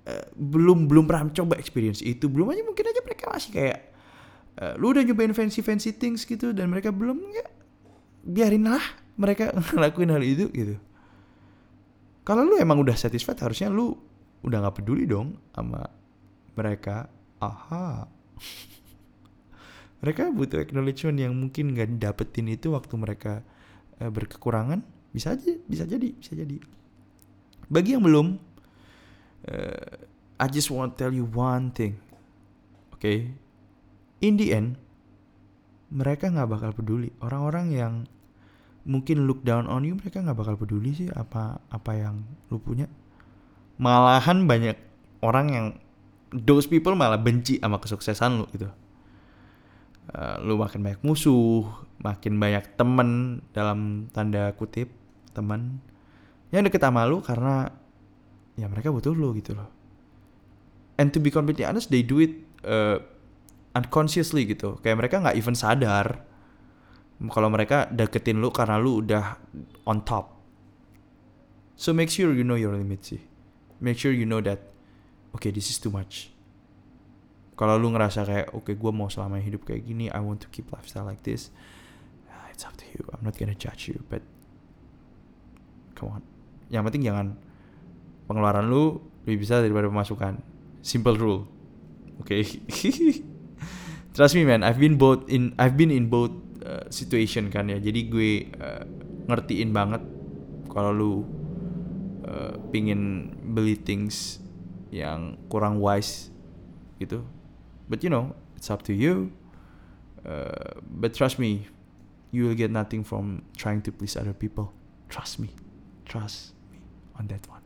uh, 0.06 0.26
belum 0.36 0.86
belum 0.86 1.04
pernah 1.08 1.28
coba 1.32 1.58
experience 1.58 2.00
itu. 2.04 2.30
Belum 2.30 2.52
aja 2.52 2.62
mungkin 2.62 2.84
aja 2.86 3.00
mereka 3.02 3.24
masih 3.32 3.50
kayak 3.52 3.78
uh, 4.60 4.74
lu 4.78 4.92
udah 4.92 5.02
nyobain 5.02 5.32
fancy 5.34 5.60
fancy 5.64 5.90
things 5.92 6.22
gitu 6.24 6.54
dan 6.54 6.70
mereka 6.70 6.92
belum 6.94 7.20
ya 7.32 7.46
biarin 8.26 8.68
lah 8.68 8.82
mereka 9.16 9.52
ngelakuin 9.74 10.12
hal 10.12 10.22
itu 10.22 10.46
gitu. 10.52 10.76
Kalau 12.26 12.42
lu 12.42 12.58
emang 12.58 12.82
udah 12.82 12.94
satisfied 12.98 13.38
harusnya 13.38 13.70
lu 13.72 13.96
udah 14.44 14.62
nggak 14.62 14.82
peduli 14.82 15.08
dong 15.08 15.40
sama 15.56 15.88
mereka. 16.54 17.08
Aha. 17.40 18.08
Mereka 20.04 20.28
butuh 20.28 20.60
acknowledgement 20.60 21.18
yang 21.18 21.32
mungkin 21.32 21.72
nggak 21.72 21.96
dapetin 21.96 22.52
itu 22.52 22.72
waktu 22.72 22.94
mereka 23.00 23.40
uh, 24.00 24.10
berkekurangan. 24.12 24.84
Bisa 25.12 25.32
aja 25.32 25.56
bisa 25.64 25.88
jadi 25.88 26.12
bisa 26.12 26.36
jadi. 26.36 26.60
Bagi 27.66 27.96
yang 27.96 28.04
belum 28.04 28.36
uh, 29.48 29.92
I 30.36 30.46
just 30.52 30.68
want 30.68 30.94
to 30.94 30.96
tell 31.00 31.12
you 31.16 31.24
one 31.24 31.72
thing 31.72 31.96
oke 32.92 33.00
okay? 33.00 33.32
in 34.20 34.36
the 34.36 34.52
end 34.52 34.76
mereka 35.88 36.28
nggak 36.28 36.50
bakal 36.50 36.70
peduli. 36.74 37.14
Orang-orang 37.22 37.66
yang 37.72 37.92
mungkin 38.86 39.26
look 39.26 39.42
down 39.42 39.66
on 39.66 39.82
you 39.82 39.98
mereka 39.98 40.22
nggak 40.22 40.38
bakal 40.38 40.54
peduli 40.54 40.94
sih 40.94 41.10
apa 41.10 41.58
apa 41.68 41.92
yang 41.98 42.22
lu 42.48 42.62
punya. 42.62 42.86
Malahan 43.76 44.46
banyak 44.46 44.78
orang 45.20 45.46
yang 45.52 45.66
those 46.32 46.70
people 46.70 46.94
malah 46.94 47.18
benci 47.18 47.58
sama 47.58 47.82
kesuksesan 47.82 48.40
lu 48.40 48.46
gitu. 48.54 48.70
Uh, 50.06 50.38
lu 50.46 50.54
makin 50.54 50.86
banyak 50.86 51.02
musuh 51.02 51.66
makin 51.98 52.38
banyak 52.38 52.78
temen 52.78 53.42
dalam 53.50 54.06
tanda 54.14 54.54
kutip 54.54 54.86
teman 55.34 55.82
yang 56.54 56.62
deket 56.62 56.78
sama 56.78 57.02
lu 57.10 57.18
karena 57.18 57.74
ya 58.54 58.70
mereka 58.70 58.94
butuh 58.94 59.12
lo 59.12 59.34
gitu 59.34 59.58
loh. 59.58 59.68
And 60.96 61.10
to 61.12 61.18
be 61.18 61.34
completely 61.34 61.66
honest 61.66 61.90
they 61.90 62.06
do 62.06 62.22
it 62.22 62.38
uh, 62.62 63.02
unconsciously 63.74 64.46
gitu. 64.46 64.78
Kayak 64.80 65.04
mereka 65.04 65.20
nggak 65.20 65.36
even 65.36 65.58
sadar 65.58 66.22
kalau 67.32 67.48
mereka 67.48 67.88
deketin 67.88 68.44
lu 68.44 68.52
karena 68.52 68.76
lu 68.76 69.00
udah 69.00 69.40
on 69.88 70.04
top. 70.04 70.36
So 71.76 71.96
make 71.96 72.12
sure 72.12 72.32
you 72.32 72.44
know 72.44 72.60
your 72.60 72.76
limit 72.76 73.04
sih. 73.04 73.20
Make 73.80 73.96
sure 74.00 74.12
you 74.12 74.28
know 74.28 74.40
that 74.44 74.60
okay 75.36 75.52
this 75.52 75.72
is 75.72 75.80
too 75.80 75.92
much. 75.92 76.32
Kalau 77.56 77.80
lu 77.80 77.88
ngerasa 77.92 78.28
kayak 78.28 78.52
oke 78.52 78.68
okay, 78.68 78.74
gue 78.76 78.92
mau 78.92 79.08
selama 79.08 79.40
hidup 79.40 79.64
kayak 79.64 79.88
gini 79.88 80.12
I 80.12 80.20
want 80.20 80.44
to 80.44 80.48
keep 80.52 80.68
lifestyle 80.68 81.08
like 81.08 81.24
this 81.24 81.48
uh, 82.28 82.52
it's 82.52 82.68
up 82.68 82.76
to 82.76 82.84
you. 82.92 83.00
I'm 83.16 83.24
not 83.24 83.40
gonna 83.40 83.56
judge 83.56 83.88
you 83.88 84.04
but 84.12 84.20
come 85.96 86.20
on. 86.20 86.22
Yang 86.68 86.92
penting 86.92 87.04
jangan 87.08 87.26
pengeluaran 88.28 88.68
lu 88.68 89.00
lebih 89.24 89.48
besar 89.48 89.64
daripada 89.64 89.88
pemasukan. 89.88 90.44
Simple 90.84 91.16
rule 91.16 91.48
oke 92.20 92.28
okay? 92.28 92.44
trust 94.16 94.36
me 94.36 94.44
man 94.44 94.60
I've 94.60 94.80
been 94.80 95.00
both 95.00 95.24
in 95.32 95.56
I've 95.56 95.80
been 95.80 95.92
in 95.92 96.12
both 96.12 96.32
uh, 96.66 96.84
situation 96.90 97.48
kan 97.48 97.70
ya. 97.70 97.78
Jadi 97.78 98.10
gue 98.10 98.50
uh, 98.58 98.82
ngertiin 99.30 99.70
banget 99.70 100.02
kalau 100.66 100.90
lu 100.90 101.12
uh, 102.26 102.58
pingin 102.74 103.32
beli 103.54 103.78
things 103.78 104.42
yang 104.90 105.38
kurang 105.46 105.78
wise 105.78 106.34
gitu. 106.98 107.22
But 107.86 108.02
you 108.02 108.10
know 108.10 108.34
it's 108.58 108.66
up 108.66 108.82
to 108.90 108.92
you. 108.92 109.30
Uh, 110.26 110.82
but 110.82 111.14
trust 111.14 111.38
me 111.38 111.70
you 112.34 112.50
will 112.50 112.58
get 112.58 112.74
nothing 112.74 113.06
from 113.06 113.46
trying 113.54 113.78
to 113.86 113.94
please 113.94 114.18
other 114.18 114.34
people. 114.34 114.74
Trust 115.06 115.38
me. 115.38 115.54
Trust 116.02 116.58
me 116.74 116.82
on 117.14 117.30
that 117.30 117.46
one. 117.46 117.62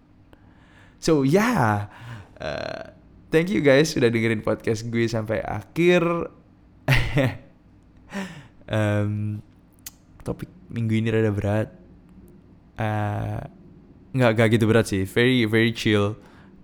So 1.00 1.24
yeah. 1.24 1.88
Uh, 2.40 2.92
thank 3.32 3.48
you 3.48 3.60
guys 3.64 3.92
sudah 3.92 4.08
dengerin 4.08 4.40
podcast 4.40 4.88
gue 4.88 5.04
sampai 5.04 5.40
akhir 5.44 6.04
um, 8.70 9.42
topik 10.22 10.48
minggu 10.70 11.02
ini 11.02 11.09
rada 11.11 11.30
berat. 11.35 11.68
Uh, 12.80 13.44
nggak 14.16 14.56
gitu 14.56 14.64
berat 14.64 14.88
sih. 14.88 15.04
Very 15.04 15.44
very 15.44 15.74
chill 15.74 16.16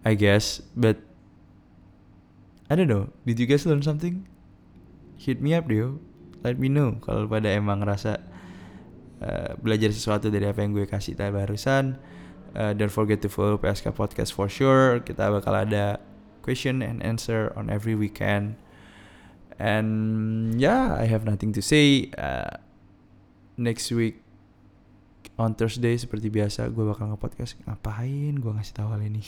I 0.06 0.14
guess. 0.16 0.64
But 0.72 1.02
I 2.66 2.74
don't 2.74 2.90
know. 2.90 3.12
Did 3.28 3.38
you 3.38 3.46
guys 3.46 3.66
learn 3.68 3.82
something? 3.82 4.26
Hit 5.20 5.42
me 5.42 5.52
up 5.52 5.66
deh 5.66 5.98
let 6.46 6.62
me 6.62 6.70
know 6.70 6.94
kalau 7.02 7.26
pada 7.26 7.50
emang 7.50 7.82
ngerasa 7.82 8.22
uh, 9.18 9.58
belajar 9.58 9.90
sesuatu 9.90 10.30
dari 10.30 10.46
apa 10.46 10.62
yang 10.62 10.70
gue 10.70 10.86
kasih 10.86 11.18
tadi 11.18 11.34
barusan. 11.34 11.98
Uh, 12.56 12.72
don't 12.72 12.94
forget 12.94 13.20
to 13.20 13.28
follow 13.28 13.58
PSK 13.58 13.90
Podcast 13.92 14.30
for 14.32 14.46
sure. 14.46 15.02
Kita 15.02 15.28
bakal 15.28 15.66
ada 15.66 15.98
question 16.40 16.80
and 16.80 17.02
answer 17.02 17.50
on 17.58 17.66
every 17.68 17.98
weekend 17.98 18.54
and 19.58 20.60
yeah 20.60 20.96
I 20.96 21.08
have 21.08 21.24
nothing 21.24 21.52
to 21.56 21.62
say. 21.62 22.12
Uh, 22.16 22.60
next 23.56 23.88
week 23.92 24.20
on 25.40 25.56
Thursday 25.56 25.96
seperti 25.96 26.28
biasa 26.28 26.68
gue 26.72 26.84
bakal 26.84 27.12
nge-podcast. 27.12 27.56
Ngapain 27.64 28.36
gue 28.36 28.52
ngasih 28.52 28.74
tahu 28.76 28.88
hal 28.92 29.00
ini? 29.00 29.24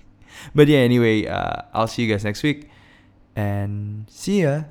But 0.56 0.68
yeah 0.68 0.84
anyway 0.84 1.28
uh, 1.28 1.68
I'll 1.72 1.88
see 1.88 2.04
you 2.04 2.10
guys 2.12 2.24
next 2.24 2.44
week. 2.44 2.68
And 3.32 4.04
see 4.12 4.44
ya 4.44 4.68